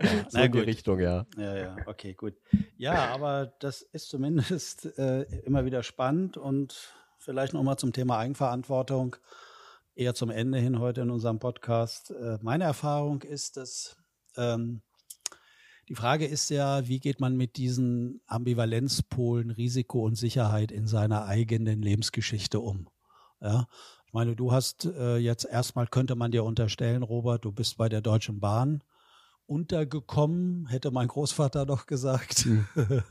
[0.00, 1.26] ja, so in die Richtung, ja.
[1.36, 2.34] Ja, ja, okay, gut.
[2.76, 9.16] Ja, aber das ist zumindest äh, immer wieder spannend und vielleicht nochmal zum Thema Eigenverantwortung,
[9.94, 12.10] eher zum Ende hin heute in unserem Podcast.
[12.10, 13.96] Äh, meine Erfahrung ist, dass
[14.36, 14.82] ähm,
[15.88, 21.24] die Frage ist ja, wie geht man mit diesen Ambivalenzpolen Risiko und Sicherheit in seiner
[21.24, 22.88] eigenen Lebensgeschichte um?
[23.40, 23.66] Ja,
[24.06, 27.88] ich meine, du hast äh, jetzt erstmal könnte man dir unterstellen, Robert, du bist bei
[27.88, 28.82] der Deutschen Bahn
[29.46, 32.66] untergekommen, hätte mein Großvater doch gesagt, mhm.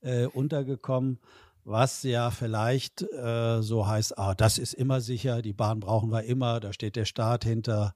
[0.00, 1.18] äh, untergekommen,
[1.64, 6.24] was ja vielleicht äh, so heißt, ah, das ist immer sicher, die Bahn brauchen wir
[6.24, 7.94] immer, da steht der Staat hinter,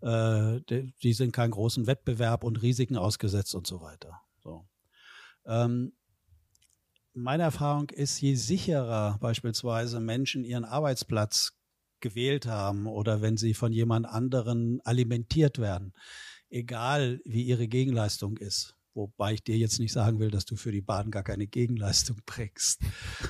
[0.00, 4.20] äh, die, die sind keinen großen Wettbewerb und Risiken ausgesetzt und so weiter.
[4.42, 4.66] So.
[5.46, 5.92] Ähm,
[7.14, 11.52] meine Erfahrung ist, je sicherer beispielsweise Menschen ihren Arbeitsplatz
[12.00, 15.92] gewählt haben oder wenn sie von jemand anderen alimentiert werden,
[16.48, 18.74] egal wie ihre Gegenleistung ist.
[18.94, 22.20] Wobei ich dir jetzt nicht sagen will, dass du für die Bahn gar keine Gegenleistung
[22.26, 22.80] bringst.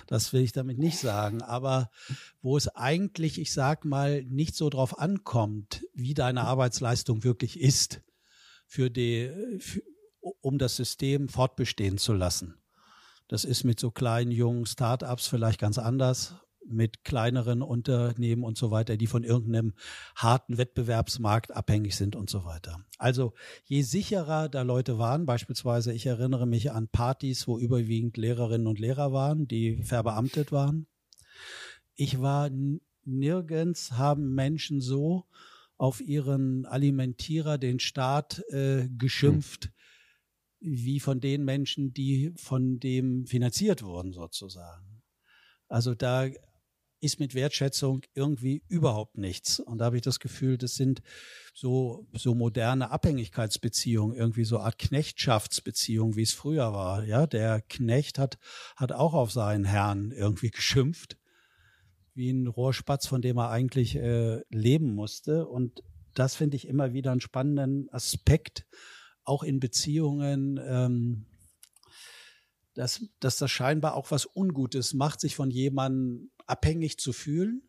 [0.06, 1.42] Das will ich damit nicht sagen.
[1.42, 1.90] Aber
[2.40, 8.00] wo es eigentlich, ich sag mal, nicht so drauf ankommt, wie deine Arbeitsleistung wirklich ist,
[8.66, 9.82] für die, für,
[10.40, 12.54] um das System fortbestehen zu lassen.
[13.28, 16.34] Das ist mit so kleinen, jungen Start-ups vielleicht ganz anders,
[16.66, 19.74] mit kleineren Unternehmen und so weiter, die von irgendeinem
[20.14, 22.84] harten Wettbewerbsmarkt abhängig sind und so weiter.
[22.98, 23.32] Also
[23.64, 28.78] je sicherer da Leute waren, beispielsweise ich erinnere mich an Partys, wo überwiegend Lehrerinnen und
[28.78, 30.86] Lehrer waren, die verbeamtet waren.
[31.94, 32.50] Ich war
[33.04, 35.24] nirgends haben Menschen so
[35.78, 39.70] auf ihren Alimentierer, den Staat, äh, geschimpft,
[40.60, 45.02] wie von den Menschen, die von dem finanziert wurden, sozusagen.
[45.68, 46.28] Also da
[47.00, 49.60] ist mit Wertschätzung irgendwie überhaupt nichts.
[49.60, 51.00] Und da habe ich das Gefühl, das sind
[51.54, 57.04] so, so moderne Abhängigkeitsbeziehungen, irgendwie so Art Knechtschaftsbeziehungen, wie es früher war.
[57.04, 58.38] Ja, der Knecht hat,
[58.76, 61.16] hat auch auf seinen Herrn irgendwie geschimpft,
[62.14, 65.46] wie ein Rohrspatz, von dem er eigentlich äh, leben musste.
[65.46, 65.82] Und
[66.14, 68.66] das finde ich immer wieder einen spannenden Aspekt,
[69.28, 71.26] auch in Beziehungen, ähm,
[72.74, 77.68] dass, dass das scheinbar auch was Ungutes macht, sich von jemandem abhängig zu fühlen,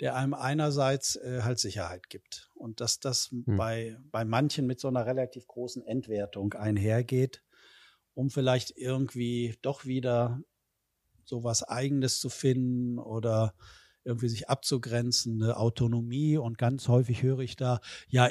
[0.00, 2.50] der einem einerseits äh, halt Sicherheit gibt.
[2.54, 3.56] Und dass das hm.
[3.56, 7.42] bei, bei manchen mit so einer relativ großen Entwertung einhergeht,
[8.14, 10.40] um vielleicht irgendwie doch wieder
[11.24, 13.54] so was Eigenes zu finden oder
[14.04, 16.38] irgendwie sich abzugrenzen, eine Autonomie.
[16.38, 18.28] Und ganz häufig höre ich da, ja,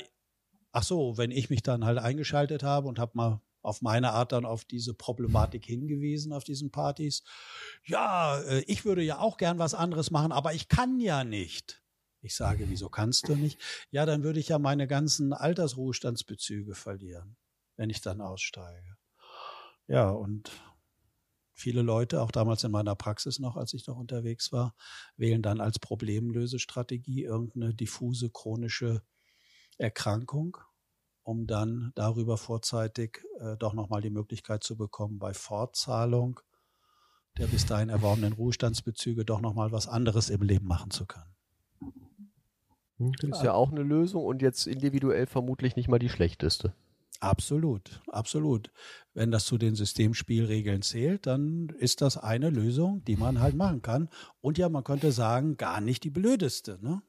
[0.72, 4.32] ach so, wenn ich mich dann halt eingeschaltet habe und habe mal auf meine Art
[4.32, 7.24] dann auf diese Problematik hingewiesen auf diesen Partys.
[7.84, 11.84] Ja, äh, ich würde ja auch gern was anderes machen, aber ich kann ja nicht.
[12.22, 13.60] Ich sage, wieso kannst du nicht?
[13.92, 17.38] Ja, dann würde ich ja meine ganzen Altersruhestandsbezüge verlieren,
[17.76, 18.98] wenn ich dann aussteige.
[19.88, 20.52] Ja, und
[21.54, 24.76] viele Leute, auch damals in meiner Praxis noch, als ich noch unterwegs war,
[25.16, 29.02] wählen dann als Problemlösestrategie irgendeine diffuse chronische
[29.78, 30.58] Erkrankung
[31.28, 36.40] um dann darüber vorzeitig äh, doch nochmal die Möglichkeit zu bekommen, bei Fortzahlung
[37.38, 41.36] der bis dahin erworbenen Ruhestandsbezüge doch nochmal was anderes im Leben machen zu können.
[42.98, 46.74] Hm, das ist ja auch eine Lösung und jetzt individuell vermutlich nicht mal die schlechteste.
[47.20, 48.72] Absolut, absolut.
[49.14, 53.82] Wenn das zu den Systemspielregeln zählt, dann ist das eine Lösung, die man halt machen
[53.82, 54.10] kann.
[54.40, 56.80] Und ja, man könnte sagen, gar nicht die blödeste.
[56.82, 57.02] Ne?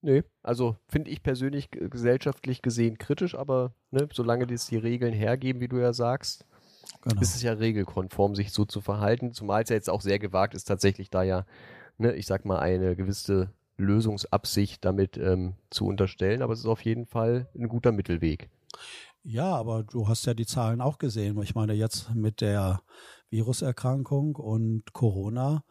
[0.00, 5.60] Nö, also finde ich persönlich gesellschaftlich gesehen kritisch, aber ne, solange das die Regeln hergeben,
[5.60, 6.46] wie du ja sagst,
[7.02, 7.20] genau.
[7.20, 9.32] ist es ja regelkonform, sich so zu verhalten.
[9.32, 11.46] Zumal es ja jetzt auch sehr gewagt ist, tatsächlich da ja,
[11.96, 16.82] ne, ich sag mal, eine gewisse Lösungsabsicht damit ähm, zu unterstellen, aber es ist auf
[16.82, 18.50] jeden Fall ein guter Mittelweg.
[19.24, 21.40] Ja, aber du hast ja die Zahlen auch gesehen.
[21.42, 22.82] Ich meine, jetzt mit der
[23.30, 25.64] Viruserkrankung und Corona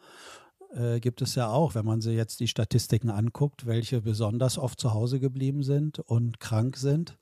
[0.73, 4.79] äh, gibt es ja auch, wenn man sich jetzt die Statistiken anguckt, welche besonders oft
[4.79, 7.17] zu Hause geblieben sind und krank sind,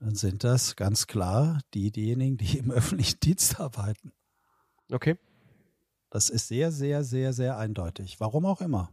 [0.00, 4.12] dann sind das ganz klar die, diejenigen, die im öffentlichen Dienst arbeiten.
[4.90, 5.16] Okay.
[6.10, 8.18] Das ist sehr, sehr, sehr, sehr eindeutig.
[8.20, 8.90] Warum auch immer.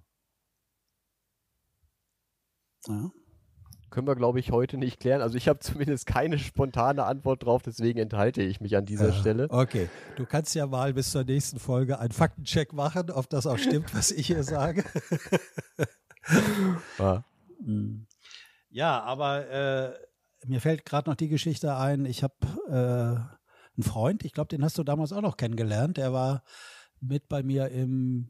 [2.88, 3.11] Ja.
[3.90, 5.22] Können wir, glaube ich, heute nicht klären.
[5.22, 9.14] Also ich habe zumindest keine spontane Antwort drauf, deswegen enthalte ich mich an dieser ja,
[9.14, 9.48] Stelle.
[9.50, 13.58] Okay, du kannst ja mal bis zur nächsten Folge einen Faktencheck machen, ob das auch
[13.58, 14.84] stimmt, was ich hier sage.
[17.00, 17.24] ja.
[17.64, 18.06] Hm.
[18.70, 19.94] ja, aber äh,
[20.46, 22.06] mir fällt gerade noch die Geschichte ein.
[22.06, 22.36] Ich habe
[22.68, 25.98] äh, einen Freund, ich glaube, den hast du damals auch noch kennengelernt.
[25.98, 26.44] Der war
[27.00, 28.30] mit bei mir im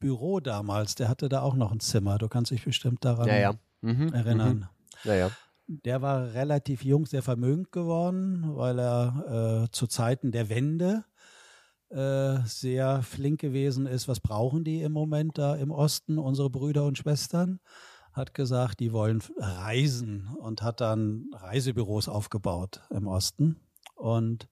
[0.00, 0.96] Büro damals.
[0.96, 2.18] Der hatte da auch noch ein Zimmer.
[2.18, 3.54] Du kannst dich bestimmt daran ja, ja
[3.84, 4.56] mhm, erinnern.
[5.04, 5.10] Mhm.
[5.10, 5.30] Ja, ja.
[5.66, 11.04] Der war relativ jung, sehr vermögend geworden, weil er äh, zu Zeiten der Wende
[11.88, 14.08] äh, sehr flink gewesen ist.
[14.08, 17.60] Was brauchen die im Moment da im Osten, unsere Brüder und Schwestern?
[18.12, 23.56] Hat gesagt, die wollen reisen und hat dann Reisebüros aufgebaut im Osten
[23.96, 24.48] und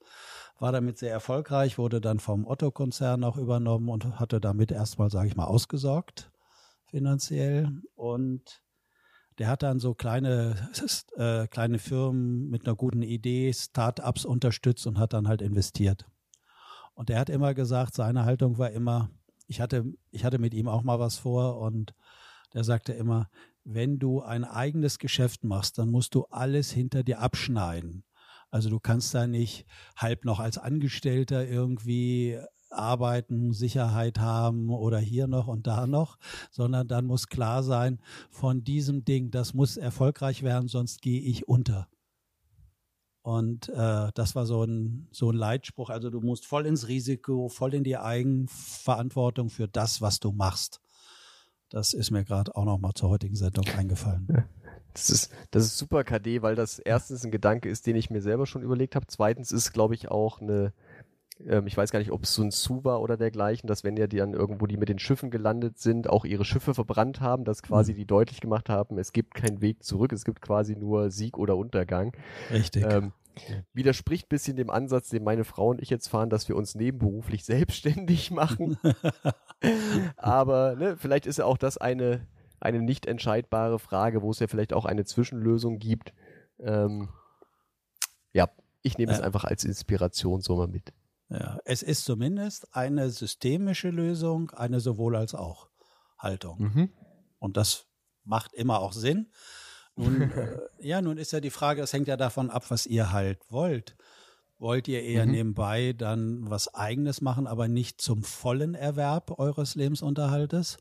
[0.58, 5.28] war damit sehr erfolgreich, wurde dann vom Otto-Konzern auch übernommen und hatte damit erstmal, sage
[5.28, 6.32] ich mal, ausgesorgt
[6.92, 8.61] finanziell und
[9.42, 10.70] der hat dann so kleine,
[11.16, 16.06] äh, kleine Firmen mit einer guten Idee, Start-ups unterstützt und hat dann halt investiert.
[16.94, 19.10] Und der hat immer gesagt, seine Haltung war immer,
[19.48, 21.92] ich hatte, ich hatte mit ihm auch mal was vor und
[22.54, 23.30] der sagte immer,
[23.64, 28.04] wenn du ein eigenes Geschäft machst, dann musst du alles hinter dir abschneiden.
[28.48, 29.66] Also du kannst da nicht
[29.96, 32.38] halb noch als Angestellter irgendwie
[32.72, 36.18] arbeiten, Sicherheit haben oder hier noch und da noch,
[36.50, 38.00] sondern dann muss klar sein,
[38.30, 41.88] von diesem Ding, das muss erfolgreich werden, sonst gehe ich unter.
[43.22, 45.90] Und äh, das war so ein, so ein Leitspruch.
[45.90, 50.80] Also du musst voll ins Risiko, voll in die Eigenverantwortung für das, was du machst.
[51.68, 54.28] Das ist mir gerade auch noch mal zur heutigen Sendung eingefallen.
[54.94, 58.20] Das ist, das ist super KD, weil das erstens ein Gedanke ist, den ich mir
[58.20, 59.06] selber schon überlegt habe.
[59.06, 60.74] Zweitens ist, glaube ich, auch eine,
[61.48, 63.96] ähm, ich weiß gar nicht, ob es so ein Zoo war oder dergleichen, dass wenn
[63.96, 67.44] ja die dann irgendwo, die mit den Schiffen gelandet sind, auch ihre Schiffe verbrannt haben,
[67.44, 67.96] dass quasi mhm.
[67.96, 71.56] die deutlich gemacht haben, es gibt keinen Weg zurück, es gibt quasi nur Sieg oder
[71.56, 72.12] Untergang.
[72.50, 72.84] Richtig.
[72.88, 73.12] Ähm,
[73.72, 77.44] widerspricht bisschen dem Ansatz, den meine Frau und ich jetzt fahren, dass wir uns nebenberuflich
[77.44, 78.78] selbstständig machen.
[80.16, 82.26] Aber ne, vielleicht ist ja auch das eine,
[82.60, 86.12] eine nicht entscheidbare Frage, wo es ja vielleicht auch eine Zwischenlösung gibt.
[86.60, 87.08] Ähm,
[88.32, 88.48] ja,
[88.82, 90.92] ich nehme es einfach als Inspiration so mal mit.
[91.32, 95.68] Ja, es ist zumindest eine systemische Lösung, eine sowohl als auch
[96.18, 96.58] Haltung.
[96.58, 96.92] Mhm.
[97.38, 97.86] Und das
[98.24, 99.30] macht immer auch Sinn.
[99.96, 103.12] Nun, äh, ja, nun ist ja die Frage, es hängt ja davon ab, was ihr
[103.12, 103.96] halt wollt.
[104.58, 105.32] Wollt ihr eher mhm.
[105.32, 110.76] nebenbei dann was eigenes machen, aber nicht zum vollen Erwerb eures Lebensunterhaltes?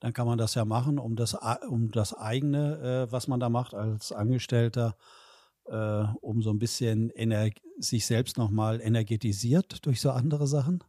[0.00, 1.36] Dann kann man das ja machen, um das,
[1.68, 4.96] um das eigene, äh, was man da macht als Angestellter,
[5.72, 7.10] äh, um so ein bisschen
[7.78, 10.84] sich selbst nochmal energetisiert durch so andere Sachen?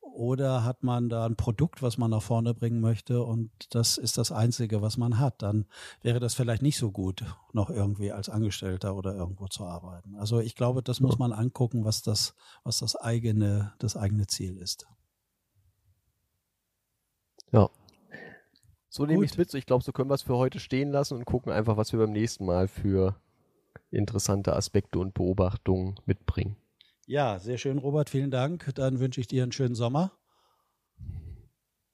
[0.00, 4.16] Oder hat man da ein Produkt, was man nach vorne bringen möchte und das ist
[4.16, 5.42] das Einzige, was man hat?
[5.42, 5.66] Dann
[6.02, 10.14] wäre das vielleicht nicht so gut, noch irgendwie als Angestellter oder irgendwo zu arbeiten.
[10.14, 14.56] Also ich glaube, das muss man angucken, was das, was das eigene, das eigene Ziel
[14.56, 14.86] ist.
[17.50, 17.68] Ja.
[18.88, 19.52] So nehme ich es mit.
[19.54, 21.98] Ich glaube, so können wir es für heute stehen lassen und gucken einfach, was wir
[21.98, 23.16] beim nächsten Mal für
[23.90, 26.56] interessante Aspekte und Beobachtungen mitbringen.
[27.06, 28.10] Ja, sehr schön, Robert.
[28.10, 28.70] Vielen Dank.
[28.74, 30.12] Dann wünsche ich dir einen schönen Sommer.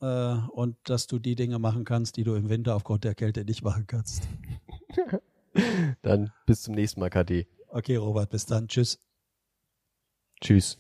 [0.01, 3.45] Äh, und dass du die Dinge machen kannst, die du im Winter aufgrund der Kälte
[3.45, 4.29] nicht machen kannst.
[6.03, 7.47] dann bis zum nächsten Mal, KD.
[7.69, 8.69] Okay, Robert, bis dann.
[8.69, 8.99] Tschüss.
[10.41, 10.79] Tschüss.